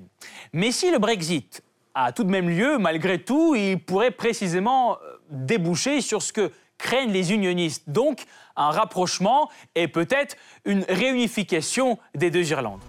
Mais 0.51 0.71
si 0.71 0.89
le 0.89 0.97
Brexit 0.97 1.61
a 1.93 2.11
tout 2.11 2.23
de 2.23 2.31
même 2.31 2.49
lieu, 2.49 2.79
malgré 2.79 3.19
tout, 3.19 3.53
il 3.53 3.79
pourrait 3.79 4.09
précisément 4.09 4.93
euh, 4.93 5.17
déboucher 5.29 6.01
sur 6.01 6.23
ce 6.23 6.33
que 6.33 6.51
craignent 6.79 7.11
les 7.11 7.33
unionistes, 7.33 7.87
donc 7.87 8.23
un 8.55 8.71
rapprochement 8.71 9.51
et 9.75 9.87
peut-être 9.87 10.37
une 10.65 10.83
réunification 10.89 11.99
des 12.15 12.31
deux 12.31 12.49
Irlandes. 12.49 12.81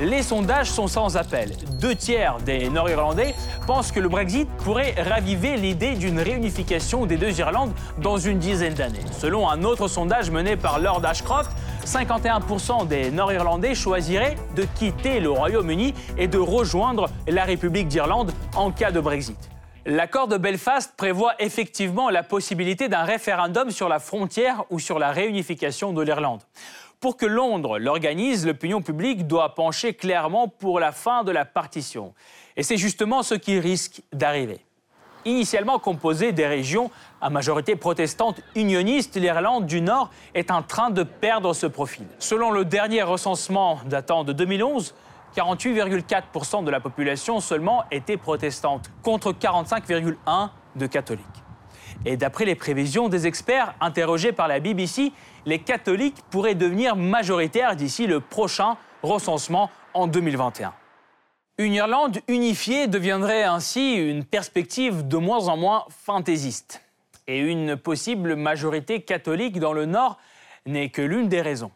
Les 0.00 0.22
sondages 0.22 0.70
sont 0.70 0.86
sans 0.86 1.16
appel. 1.16 1.50
Deux 1.80 1.96
tiers 1.96 2.36
des 2.46 2.70
Nord-Irlandais 2.70 3.34
pensent 3.66 3.90
que 3.90 3.98
le 3.98 4.08
Brexit 4.08 4.48
pourrait 4.58 4.94
raviver 4.96 5.56
l'idée 5.56 5.96
d'une 5.96 6.20
réunification 6.20 7.04
des 7.04 7.16
deux 7.16 7.40
Irlandes 7.40 7.72
dans 8.00 8.16
une 8.16 8.38
dizaine 8.38 8.74
d'années. 8.74 9.00
Selon 9.10 9.48
un 9.48 9.64
autre 9.64 9.88
sondage 9.88 10.30
mené 10.30 10.56
par 10.56 10.78
Lord 10.78 11.04
Ashcroft, 11.04 11.50
51% 11.84 12.86
des 12.86 13.10
Nord-Irlandais 13.10 13.74
choisiraient 13.74 14.36
de 14.54 14.64
quitter 14.78 15.18
le 15.18 15.30
Royaume-Uni 15.30 15.94
et 16.16 16.28
de 16.28 16.38
rejoindre 16.38 17.10
la 17.26 17.42
République 17.42 17.88
d'Irlande 17.88 18.30
en 18.54 18.70
cas 18.70 18.92
de 18.92 19.00
Brexit. 19.00 19.50
L'accord 19.84 20.28
de 20.28 20.36
Belfast 20.36 20.92
prévoit 20.96 21.32
effectivement 21.40 22.08
la 22.10 22.22
possibilité 22.22 22.88
d'un 22.88 23.04
référendum 23.04 23.70
sur 23.70 23.88
la 23.88 23.98
frontière 23.98 24.64
ou 24.70 24.78
sur 24.78 24.98
la 24.98 25.10
réunification 25.10 25.92
de 25.92 26.02
l'Irlande. 26.02 26.42
Pour 27.00 27.16
que 27.16 27.26
Londres 27.26 27.78
l'organise, 27.78 28.44
l'opinion 28.44 28.82
publique 28.82 29.28
doit 29.28 29.54
pencher 29.54 29.94
clairement 29.94 30.48
pour 30.48 30.80
la 30.80 30.90
fin 30.90 31.22
de 31.22 31.30
la 31.30 31.44
partition. 31.44 32.12
Et 32.56 32.64
c'est 32.64 32.76
justement 32.76 33.22
ce 33.22 33.36
qui 33.36 33.60
risque 33.60 34.02
d'arriver. 34.12 34.58
Initialement 35.24 35.78
composée 35.78 36.32
des 36.32 36.46
régions 36.46 36.90
à 37.20 37.30
majorité 37.30 37.76
protestante 37.76 38.40
unioniste, 38.56 39.14
l'Irlande 39.14 39.66
du 39.66 39.80
Nord 39.80 40.10
est 40.34 40.50
en 40.50 40.62
train 40.62 40.90
de 40.90 41.04
perdre 41.04 41.54
ce 41.54 41.66
profil. 41.66 42.06
Selon 42.18 42.50
le 42.50 42.64
dernier 42.64 43.02
recensement 43.02 43.78
datant 43.86 44.24
de 44.24 44.32
2011, 44.32 44.92
48,4% 45.36 46.64
de 46.64 46.70
la 46.70 46.80
population 46.80 47.38
seulement 47.38 47.84
était 47.92 48.16
protestante, 48.16 48.90
contre 49.04 49.32
45,1% 49.32 50.50
de 50.74 50.86
catholiques. 50.86 51.24
Et 52.04 52.16
d'après 52.16 52.44
les 52.44 52.54
prévisions 52.54 53.08
des 53.08 53.26
experts 53.26 53.74
interrogés 53.80 54.32
par 54.32 54.48
la 54.48 54.60
BBC, 54.60 55.12
les 55.48 55.60
catholiques 55.60 56.22
pourraient 56.30 56.54
devenir 56.54 56.94
majoritaires 56.94 57.74
d'ici 57.74 58.06
le 58.06 58.20
prochain 58.20 58.76
recensement 59.02 59.70
en 59.94 60.06
2021. 60.06 60.74
Une 61.56 61.72
Irlande 61.72 62.18
unifiée 62.28 62.86
deviendrait 62.86 63.44
ainsi 63.44 63.94
une 63.94 64.24
perspective 64.24 65.08
de 65.08 65.16
moins 65.16 65.48
en 65.48 65.56
moins 65.56 65.86
fantaisiste. 65.88 66.82
Et 67.26 67.38
une 67.38 67.76
possible 67.76 68.36
majorité 68.36 69.00
catholique 69.00 69.58
dans 69.58 69.72
le 69.72 69.86
Nord 69.86 70.18
n'est 70.66 70.90
que 70.90 71.00
l'une 71.00 71.28
des 71.28 71.40
raisons. 71.40 71.72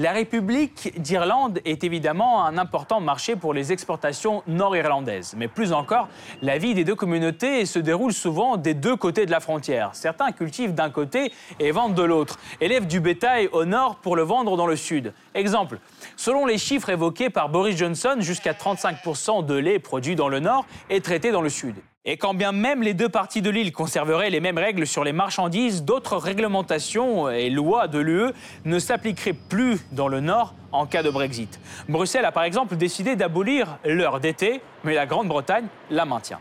La 0.00 0.12
République 0.12 0.98
d'Irlande 0.98 1.60
est 1.66 1.84
évidemment 1.84 2.46
un 2.46 2.56
important 2.56 3.00
marché 3.00 3.36
pour 3.36 3.52
les 3.52 3.70
exportations 3.70 4.42
nord-irlandaises. 4.46 5.34
Mais 5.36 5.46
plus 5.46 5.74
encore, 5.74 6.08
la 6.40 6.56
vie 6.56 6.72
des 6.72 6.84
deux 6.84 6.94
communautés 6.94 7.66
se 7.66 7.78
déroule 7.78 8.14
souvent 8.14 8.56
des 8.56 8.72
deux 8.72 8.96
côtés 8.96 9.26
de 9.26 9.30
la 9.30 9.40
frontière. 9.40 9.90
Certains 9.92 10.32
cultivent 10.32 10.72
d'un 10.72 10.88
côté 10.88 11.34
et 11.58 11.70
vendent 11.70 11.94
de 11.94 12.02
l'autre, 12.02 12.38
élèvent 12.62 12.86
du 12.86 13.00
bétail 13.00 13.50
au 13.52 13.66
nord 13.66 13.96
pour 13.96 14.16
le 14.16 14.22
vendre 14.22 14.56
dans 14.56 14.66
le 14.66 14.76
sud. 14.76 15.12
Exemple, 15.34 15.78
selon 16.16 16.46
les 16.46 16.56
chiffres 16.56 16.88
évoqués 16.88 17.28
par 17.28 17.50
Boris 17.50 17.76
Johnson, 17.76 18.16
jusqu'à 18.20 18.54
35% 18.54 19.44
de 19.44 19.54
lait 19.54 19.80
produit 19.80 20.16
dans 20.16 20.30
le 20.30 20.40
nord 20.40 20.64
est 20.88 21.04
traité 21.04 21.30
dans 21.30 21.42
le 21.42 21.50
sud. 21.50 21.74
Et 22.06 22.16
quand 22.16 22.32
bien 22.32 22.52
même 22.52 22.82
les 22.82 22.94
deux 22.94 23.10
parties 23.10 23.42
de 23.42 23.50
l'île 23.50 23.72
conserveraient 23.72 24.30
les 24.30 24.40
mêmes 24.40 24.56
règles 24.56 24.86
sur 24.86 25.04
les 25.04 25.12
marchandises, 25.12 25.82
d'autres 25.82 26.16
réglementations 26.16 27.28
et 27.28 27.50
lois 27.50 27.88
de 27.88 27.98
l'UE 27.98 28.32
ne 28.64 28.78
s'appliqueraient 28.78 29.34
plus 29.34 29.80
dans 29.92 30.08
le 30.08 30.20
Nord 30.20 30.54
en 30.72 30.86
cas 30.86 31.02
de 31.02 31.10
Brexit. 31.10 31.60
Bruxelles 31.90 32.24
a 32.24 32.32
par 32.32 32.44
exemple 32.44 32.76
décidé 32.76 33.16
d'abolir 33.16 33.78
l'heure 33.84 34.18
d'été, 34.18 34.62
mais 34.82 34.94
la 34.94 35.04
Grande-Bretagne 35.04 35.66
la 35.90 36.06
maintient. 36.06 36.40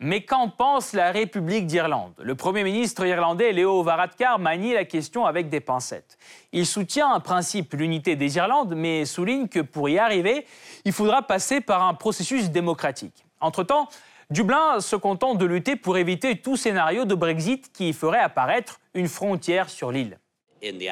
Mais 0.00 0.22
qu'en 0.22 0.48
pense 0.48 0.92
la 0.92 1.12
République 1.12 1.68
d'Irlande? 1.68 2.14
Le 2.18 2.34
Premier 2.34 2.64
ministre 2.64 3.06
irlandais 3.06 3.52
Léo 3.52 3.84
Varadkar 3.84 4.40
manie 4.40 4.74
la 4.74 4.84
question 4.84 5.24
avec 5.24 5.48
des 5.48 5.60
pincettes. 5.60 6.18
Il 6.50 6.66
soutient 6.66 7.14
un 7.14 7.20
principe 7.20 7.74
l'unité 7.74 8.16
des 8.16 8.36
Irlandes, 8.38 8.74
mais 8.76 9.04
souligne 9.04 9.46
que 9.46 9.60
pour 9.60 9.88
y 9.88 10.00
arriver, 10.00 10.44
il 10.84 10.92
faudra 10.92 11.22
passer 11.22 11.60
par 11.60 11.84
un 11.84 11.94
processus 11.94 12.50
démocratique. 12.50 13.24
Entre-temps, 13.40 13.88
Dublin 14.30 14.80
se 14.80 14.96
contente 14.96 15.38
de 15.38 15.46
lutter 15.46 15.76
pour 15.76 15.98
éviter 15.98 16.36
tout 16.36 16.56
scénario 16.56 17.04
de 17.04 17.14
Brexit 17.14 17.70
qui 17.72 17.92
ferait 17.92 18.18
apparaître 18.18 18.80
une 18.94 19.06
frontière 19.06 19.70
sur 19.70 19.92
l'île. 19.92 20.18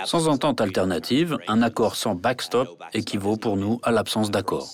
Sans 0.05 0.29
entente 0.29 0.61
alternative, 0.61 1.39
un 1.49 1.61
accord 1.63 1.97
sans 1.97 2.15
backstop 2.15 2.81
équivaut 2.93 3.37
pour 3.37 3.57
nous 3.57 3.81
à 3.83 3.91
l'absence 3.91 4.31
d'accord. 4.31 4.69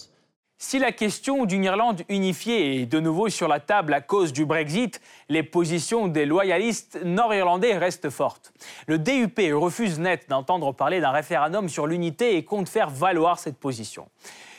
Si 0.59 0.79
la 0.79 0.93
question 0.93 1.47
d'une 1.47 1.65
Irlande 1.65 2.03
unifiée 2.11 2.83
est 2.83 2.87
de 2.87 3.01
nouveau 3.01 3.31
sur 3.31 3.49
la 3.49 3.61
table 3.61 3.95
à 3.95 4.03
cause 4.03 4.35
du 4.35 4.45
Brexit, 4.45 5.01
les 5.31 5.43
positions 5.43 6.07
des 6.07 6.27
loyalistes 6.27 6.99
nord-irlandais 7.03 7.79
restent 7.79 8.11
fortes. 8.11 8.53
Le 8.87 8.99
DUP 8.99 9.41
refuse 9.55 9.99
net 9.99 10.27
d'entendre 10.29 10.75
parler 10.75 11.01
d'un 11.01 11.13
référendum 11.13 11.71
sur 11.71 11.87
l'unité 11.87 12.37
et 12.37 12.45
compte 12.45 12.69
faire 12.69 12.91
valoir 12.91 13.39
cette 13.39 13.57
position. 13.57 14.07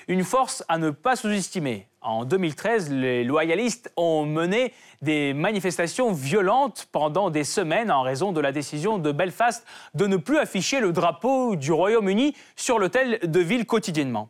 Une 0.08 0.24
force 0.24 0.64
à 0.68 0.78
ne 0.78 0.90
pas 0.90 1.16
sous-estimer. 1.16 1.88
En 2.02 2.26
2013, 2.26 2.92
les 2.92 3.24
loyalistes 3.24 3.92
ont 3.96 4.26
mené 4.26 4.74
des 5.02 5.34
manifestations 5.34 6.12
violentes 6.12 6.88
pendant 6.92 7.30
des 7.30 7.44
semaines 7.44 7.92
en 7.92 8.02
raison 8.02 8.32
de 8.32 8.42
la 8.42 8.52
décision 8.52 8.98
de 8.98 9.12
Belfast 9.12 9.66
de 9.94 10.08
ne 10.08 10.18
plus 10.18 10.40
afficher 10.40 10.80
le 10.80 10.92
drapeau 10.92 11.56
du 11.56 11.72
Royaume-Uni 11.72 12.36
sur 12.56 12.80
l'hôtel 12.80 13.20
de 13.24 13.40
ville 13.40 13.68
quotidiennement. 13.68 14.30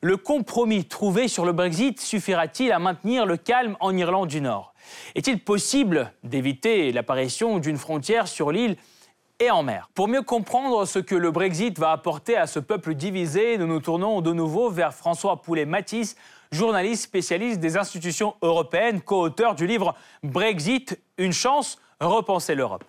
Le 0.00 0.16
compromis 0.16 0.84
trouvé 0.84 1.26
sur 1.28 1.44
le 1.44 1.52
Brexit 1.52 2.00
suffira-t-il 2.00 2.70
à 2.72 2.78
maintenir 2.78 3.26
le 3.26 3.36
calme 3.36 3.76
en 3.80 3.96
Irlande 3.96 4.28
du 4.28 4.40
Nord? 4.40 4.74
Est-il 5.14 5.40
possible 5.40 6.12
d'éviter 6.22 6.92
l'apparition 6.92 7.58
d'une 7.58 7.78
frontière 7.78 8.28
sur 8.28 8.52
l'île 8.52 8.76
et 9.42 9.50
en 9.50 9.64
mer. 9.64 9.88
Pour 9.94 10.06
mieux 10.06 10.22
comprendre 10.22 10.84
ce 10.84 11.00
que 11.00 11.16
le 11.16 11.32
Brexit 11.32 11.76
va 11.78 11.90
apporter 11.90 12.36
à 12.36 12.46
ce 12.46 12.60
peuple 12.60 12.94
divisé, 12.94 13.58
nous 13.58 13.66
nous 13.66 13.80
tournons 13.80 14.20
de 14.20 14.32
nouveau 14.32 14.70
vers 14.70 14.94
François 14.94 15.42
Poulet-Matisse, 15.42 16.16
journaliste 16.52 17.02
spécialiste 17.02 17.58
des 17.58 17.76
institutions 17.76 18.36
européennes, 18.42 19.00
co-auteur 19.00 19.56
du 19.56 19.66
livre 19.66 19.96
Brexit, 20.22 20.96
une 21.18 21.32
chance, 21.32 21.78
repenser 22.00 22.54
l'Europe. 22.54 22.84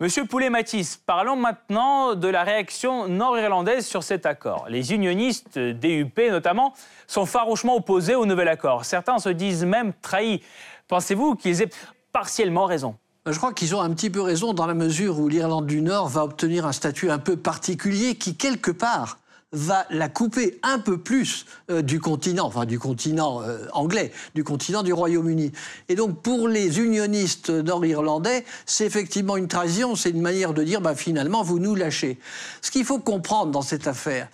Monsieur 0.00 0.26
Poulet-Matisse, 0.26 0.98
parlons 0.98 1.36
maintenant 1.36 2.14
de 2.14 2.28
la 2.28 2.42
réaction 2.42 3.08
nord-irlandaise 3.08 3.86
sur 3.86 4.02
cet 4.02 4.26
accord. 4.26 4.66
Les 4.68 4.92
unionistes 4.92 5.58
DUP 5.58 6.18
notamment 6.30 6.74
sont 7.06 7.24
farouchement 7.24 7.76
opposés 7.76 8.14
au 8.14 8.26
nouvel 8.26 8.48
accord. 8.48 8.84
Certains 8.84 9.18
se 9.18 9.30
disent 9.30 9.64
même 9.64 9.94
trahis. 10.02 10.42
Pensez-vous 10.88 11.36
qu'ils 11.36 11.62
aient 11.62 11.70
partiellement 12.12 12.66
raison? 12.66 12.96
Je 13.26 13.36
crois 13.36 13.52
qu'ils 13.52 13.74
ont 13.74 13.80
un 13.80 13.90
petit 13.90 14.10
peu 14.10 14.22
raison 14.22 14.54
dans 14.54 14.66
la 14.66 14.74
mesure 14.74 15.18
où 15.18 15.28
l'Irlande 15.28 15.66
du 15.66 15.82
Nord 15.82 16.08
va 16.08 16.24
obtenir 16.24 16.66
un 16.66 16.72
statut 16.72 17.10
un 17.10 17.18
peu 17.18 17.36
particulier 17.36 18.14
qui, 18.14 18.34
quelque 18.34 18.70
part, 18.70 19.18
va 19.52 19.84
la 19.90 20.08
couper 20.08 20.60
un 20.62 20.78
peu 20.78 20.98
plus 20.98 21.44
euh, 21.70 21.82
du 21.82 21.98
continent, 21.98 22.46
enfin 22.46 22.66
du 22.66 22.78
continent 22.78 23.42
euh, 23.42 23.66
anglais, 23.72 24.12
du 24.34 24.44
continent 24.44 24.82
du 24.82 24.92
Royaume-Uni. 24.92 25.50
Et 25.88 25.96
donc 25.96 26.22
pour 26.22 26.46
les 26.46 26.78
unionistes 26.78 27.50
nord-irlandais, 27.50 28.44
c'est 28.64 28.86
effectivement 28.86 29.36
une 29.36 29.48
trahison, 29.48 29.96
c'est 29.96 30.10
une 30.10 30.20
manière 30.20 30.54
de 30.54 30.62
dire 30.62 30.80
bah, 30.80 30.94
finalement 30.94 31.42
vous 31.42 31.58
nous 31.58 31.74
lâchez. 31.74 32.20
Ce 32.62 32.70
qu'il 32.70 32.84
faut 32.84 33.00
comprendre 33.00 33.50
dans 33.50 33.62
cette 33.62 33.88
affaire, 33.88 34.28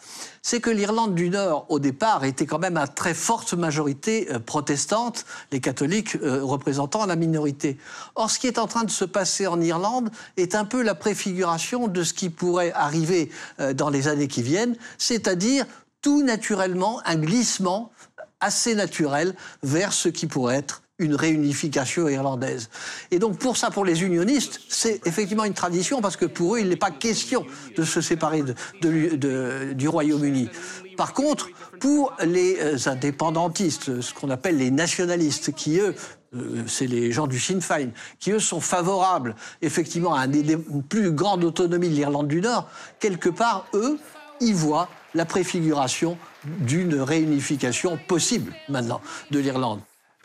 c'est 0.49 0.61
que 0.61 0.71
l'Irlande 0.71 1.17
du 1.17 1.29
Nord, 1.29 1.67
au 1.71 1.81
départ, 1.81 2.23
était 2.23 2.47
quand 2.47 2.61
même 2.61 2.77
à 2.77 2.87
très 2.87 3.15
forte 3.15 3.53
majorité 3.55 4.29
euh, 4.31 4.39
protestante, 4.39 5.25
les 5.51 5.59
catholiques 5.59 6.15
euh, 6.23 6.45
représentant 6.45 7.05
la 7.05 7.17
minorité. 7.17 7.79
Or, 8.15 8.31
ce 8.31 8.39
qui 8.39 8.47
est 8.47 8.61
en 8.61 8.69
train 8.69 8.85
de 8.85 8.91
se 8.93 9.05
passer 9.05 9.49
en 9.49 9.61
Irlande 9.61 10.09
est 10.37 10.55
un 10.55 10.65
peu 10.65 10.83
la 10.83 10.95
préfiguration 10.95 11.89
de 11.89 12.05
ce 12.05 12.15
qui 12.15 12.31
pourrait 12.31 12.71
arriver 12.77 13.29
euh, 13.59 13.73
dans 13.75 13.91
les 13.91 14.07
années 14.07 14.29
qui 14.29 14.41
viennent, 14.41 14.77
c'est-à-dire 14.99 15.67
tout 16.01 16.23
naturellement 16.23 17.01
un 17.07 17.17
glissement 17.17 17.91
assez 18.39 18.77
naturel 18.77 19.35
vers 19.65 19.93
ce 19.93 20.09
qui 20.09 20.29
pourrait 20.29 20.59
être 20.59 20.83
une 20.99 21.15
réunification 21.15 22.09
irlandaise. 22.09 22.71
Et 23.11 23.19
donc 23.19 23.39
pour 23.39 23.57
ça, 23.57 23.71
pour 23.71 23.85
les 23.85 24.03
unionistes, 24.03 24.61
c'est 24.69 25.07
effectivement 25.07 25.45
une 25.45 25.55
tradition 25.55 26.01
parce 26.01 26.17
que 26.17 26.25
pour 26.25 26.57
eux, 26.57 26.61
il 26.61 26.69
n'est 26.69 26.77
pas 26.77 26.91
question 26.91 27.45
de 27.77 27.85
se 27.85 28.01
séparer 28.01 28.43
de, 28.81 29.73
du 29.75 29.89
Royaume-Uni. 29.89 30.49
Par 30.97 31.13
contre, 31.13 31.51
pour 31.81 32.15
les 32.25 32.57
euh, 32.61 32.79
indépendantistes, 32.87 34.01
ce 34.01 34.15
qu'on 34.15 34.31
appelle 34.31 34.57
les 34.57 34.71
nationalistes, 34.71 35.53
qui 35.53 35.79
eux 35.79 35.95
euh, 36.35 36.63
c'est 36.67 36.87
les 36.87 37.13
gens 37.13 37.27
du 37.27 37.39
Sinn 37.39 37.61
Féin, 37.61 37.91
qui 38.19 38.33
eux 38.33 38.41
sont 38.41 38.61
favorables 38.61 39.37
effectivement 39.61 40.15
à 40.15 40.25
une 40.25 40.83
plus 40.83 41.13
grande 41.13 41.45
autonomie 41.45 41.91
de 41.91 41.95
l'Irlande 41.95 42.29
du 42.29 42.41
Nord, 42.41 42.71
quelque 42.99 43.29
part, 43.29 43.67
eux, 43.75 43.99
y 44.41 44.53
voient 44.53 44.89
la 45.15 45.27
préfiguration 45.27 46.17
d'une 46.45 47.01
réunification 47.01 47.99
possible 48.09 48.55
maintenant 48.69 49.01
de 49.31 49.39
l'Irlande. 49.39 49.81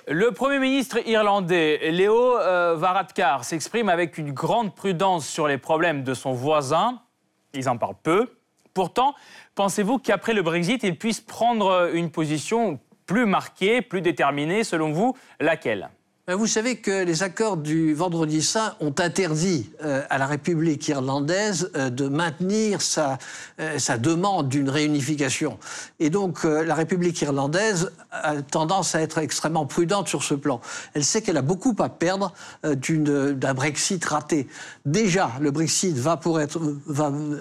Le 0.07 0.31
Premier 0.31 0.57
ministre 0.57 0.97
irlandais, 1.07 1.91
Léo 1.91 2.35
euh, 2.37 2.75
Varadkar, 2.75 3.43
s'exprime 3.43 3.87
avec 3.87 4.17
une 4.17 4.31
grande 4.31 4.73
prudence 4.73 5.27
sur 5.27 5.47
les 5.47 5.59
problèmes 5.59 6.03
de 6.03 6.15
son 6.15 6.33
voisin. 6.33 6.99
Ils 7.53 7.69
en 7.69 7.77
parlent 7.77 7.93
peu. 8.01 8.33
Pourtant, 8.73 9.13
pensez-vous 9.53 9.99
qu'après 9.99 10.33
le 10.33 10.41
Brexit, 10.41 10.81
il 10.81 10.97
puisse 10.97 11.21
prendre 11.21 11.91
une 11.93 12.09
position 12.09 12.79
plus 13.05 13.27
marquée, 13.27 13.83
plus 13.83 14.01
déterminée, 14.01 14.63
selon 14.63 14.91
vous, 14.91 15.15
laquelle? 15.39 15.91
Vous 16.35 16.47
savez 16.47 16.77
que 16.77 17.03
les 17.03 17.23
accords 17.23 17.57
du 17.57 17.93
Vendredi 17.93 18.41
Saint 18.41 18.75
ont 18.79 18.93
interdit 18.99 19.69
euh, 19.83 20.03
à 20.09 20.17
la 20.17 20.27
République 20.27 20.87
irlandaise 20.87 21.71
euh, 21.75 21.89
de 21.89 22.07
maintenir 22.07 22.81
sa, 22.81 23.17
euh, 23.59 23.77
demande 23.97 24.47
d'une 24.47 24.69
réunification. 24.69 25.57
Et 25.99 26.09
donc 26.09 26.43
la 26.43 26.75
République 26.75 27.21
irlandaise 27.21 27.91
a 28.11 28.41
tendance 28.41 28.95
à 28.95 29.01
être 29.01 29.17
extrêmement 29.17 29.65
prudente 29.65 30.07
sur 30.07 30.23
ce 30.23 30.33
plan. 30.33 30.61
Elle 30.93 31.03
sait 31.03 31.21
qu'elle 31.21 31.37
a 31.37 31.41
beaucoup 31.41 31.75
à 31.79 31.89
perdre 31.89 32.33
d'un 32.63 33.53
Brexit 33.53 34.03
raté. 34.05 34.47
Déjà, 34.85 35.31
le 35.39 35.51
Brexit 35.51 35.95
va, 35.97 36.19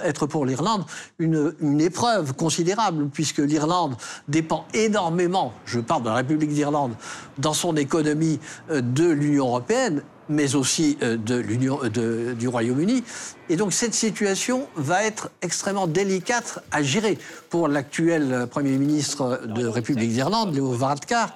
être, 0.04 0.26
pour 0.26 0.44
l'Irlande 0.44 0.84
une, 1.18 1.80
épreuve 1.80 2.34
considérable, 2.34 3.08
puisque 3.08 3.38
l'Irlande 3.38 3.96
dépend 4.28 4.66
énormément, 4.74 5.52
je 5.64 5.80
parle 5.80 6.02
de 6.02 6.08
la 6.08 6.16
République 6.16 6.52
d'Irlande, 6.52 6.94
dans 7.38 7.54
son 7.54 7.76
économie 7.76 8.38
euh, 8.70 8.79
de 8.80 9.08
l'Union 9.08 9.46
européenne, 9.46 10.02
mais 10.30 10.54
aussi 10.54 10.96
euh, 11.02 11.16
de 11.16 11.34
l'Union 11.34 11.80
euh, 11.82 12.34
du 12.34 12.48
Royaume-Uni. 12.48 13.04
Et 13.48 13.56
donc 13.56 13.72
cette 13.72 13.94
situation 13.94 14.68
va 14.76 15.04
être 15.04 15.30
extrêmement 15.42 15.86
délicate 15.86 16.60
à 16.70 16.82
gérer 16.82 17.18
pour 17.50 17.68
l'actuel 17.68 18.46
Premier 18.50 18.78
ministre 18.78 19.42
de 19.46 19.66
République 19.66 20.12
d'Irlande, 20.12 20.54
Léo 20.54 20.70
Varadkar. 20.72 21.34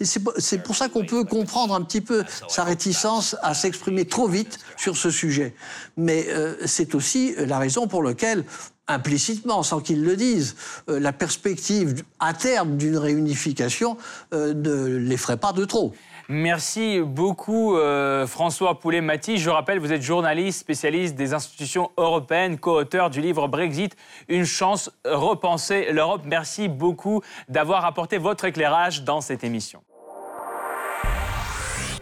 C'est 0.00 0.62
pour 0.62 0.76
ça 0.76 0.88
qu'on 0.88 1.06
peut 1.06 1.24
comprendre 1.24 1.72
un 1.72 1.80
petit 1.80 2.00
peu 2.00 2.24
sa 2.48 2.64
réticence 2.64 3.36
à 3.42 3.54
s'exprimer 3.54 4.04
trop 4.04 4.28
vite 4.28 4.58
sur 4.76 4.96
ce 4.96 5.08
sujet. 5.08 5.54
Mais 5.96 6.26
c'est 6.66 6.96
aussi 6.96 7.32
la 7.38 7.58
raison 7.58 7.86
pour 7.86 8.02
laquelle 8.02 8.44
implicitement, 8.88 9.62
sans 9.62 9.80
qu'ils 9.80 10.02
le 10.02 10.16
disent, 10.16 10.56
la 10.88 11.12
perspective 11.12 12.02
à 12.18 12.34
terme 12.34 12.76
d'une 12.76 12.98
réunification 12.98 13.96
ne 14.32 14.96
les 14.96 15.16
ferait 15.16 15.38
pas 15.38 15.52
de 15.52 15.64
trop. 15.64 15.94
Merci 16.28 17.00
beaucoup 17.00 17.76
euh, 17.76 18.26
François 18.26 18.80
Poulet-Maty. 18.80 19.36
Je 19.36 19.50
rappelle, 19.50 19.78
vous 19.78 19.92
êtes 19.92 20.02
journaliste, 20.02 20.60
spécialiste 20.60 21.16
des 21.16 21.34
institutions 21.34 21.90
européennes, 21.96 22.58
co-auteur 22.58 23.10
du 23.10 23.20
livre 23.20 23.46
Brexit, 23.48 23.96
Une 24.28 24.44
chance, 24.44 24.90
repenser 25.04 25.92
l'Europe. 25.92 26.22
Merci 26.24 26.68
beaucoup 26.68 27.22
d'avoir 27.48 27.84
apporté 27.84 28.18
votre 28.18 28.44
éclairage 28.46 29.04
dans 29.04 29.20
cette 29.20 29.44
émission. 29.44 29.82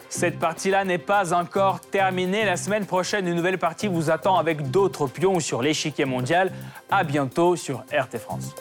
Cette 0.08 0.38
partie-là 0.38 0.84
n'est 0.84 0.98
pas 0.98 1.32
encore 1.32 1.80
terminée. 1.80 2.44
La 2.44 2.58
semaine 2.58 2.84
prochaine, 2.84 3.26
une 3.26 3.34
nouvelle 3.34 3.58
partie 3.58 3.88
vous 3.88 4.10
attend 4.10 4.36
avec 4.36 4.70
d'autres 4.70 5.06
pions 5.06 5.40
sur 5.40 5.62
l'échiquier 5.62 6.04
mondial. 6.04 6.52
À 6.90 7.02
bientôt 7.02 7.56
sur 7.56 7.78
RT 7.90 8.18
France. 8.18 8.54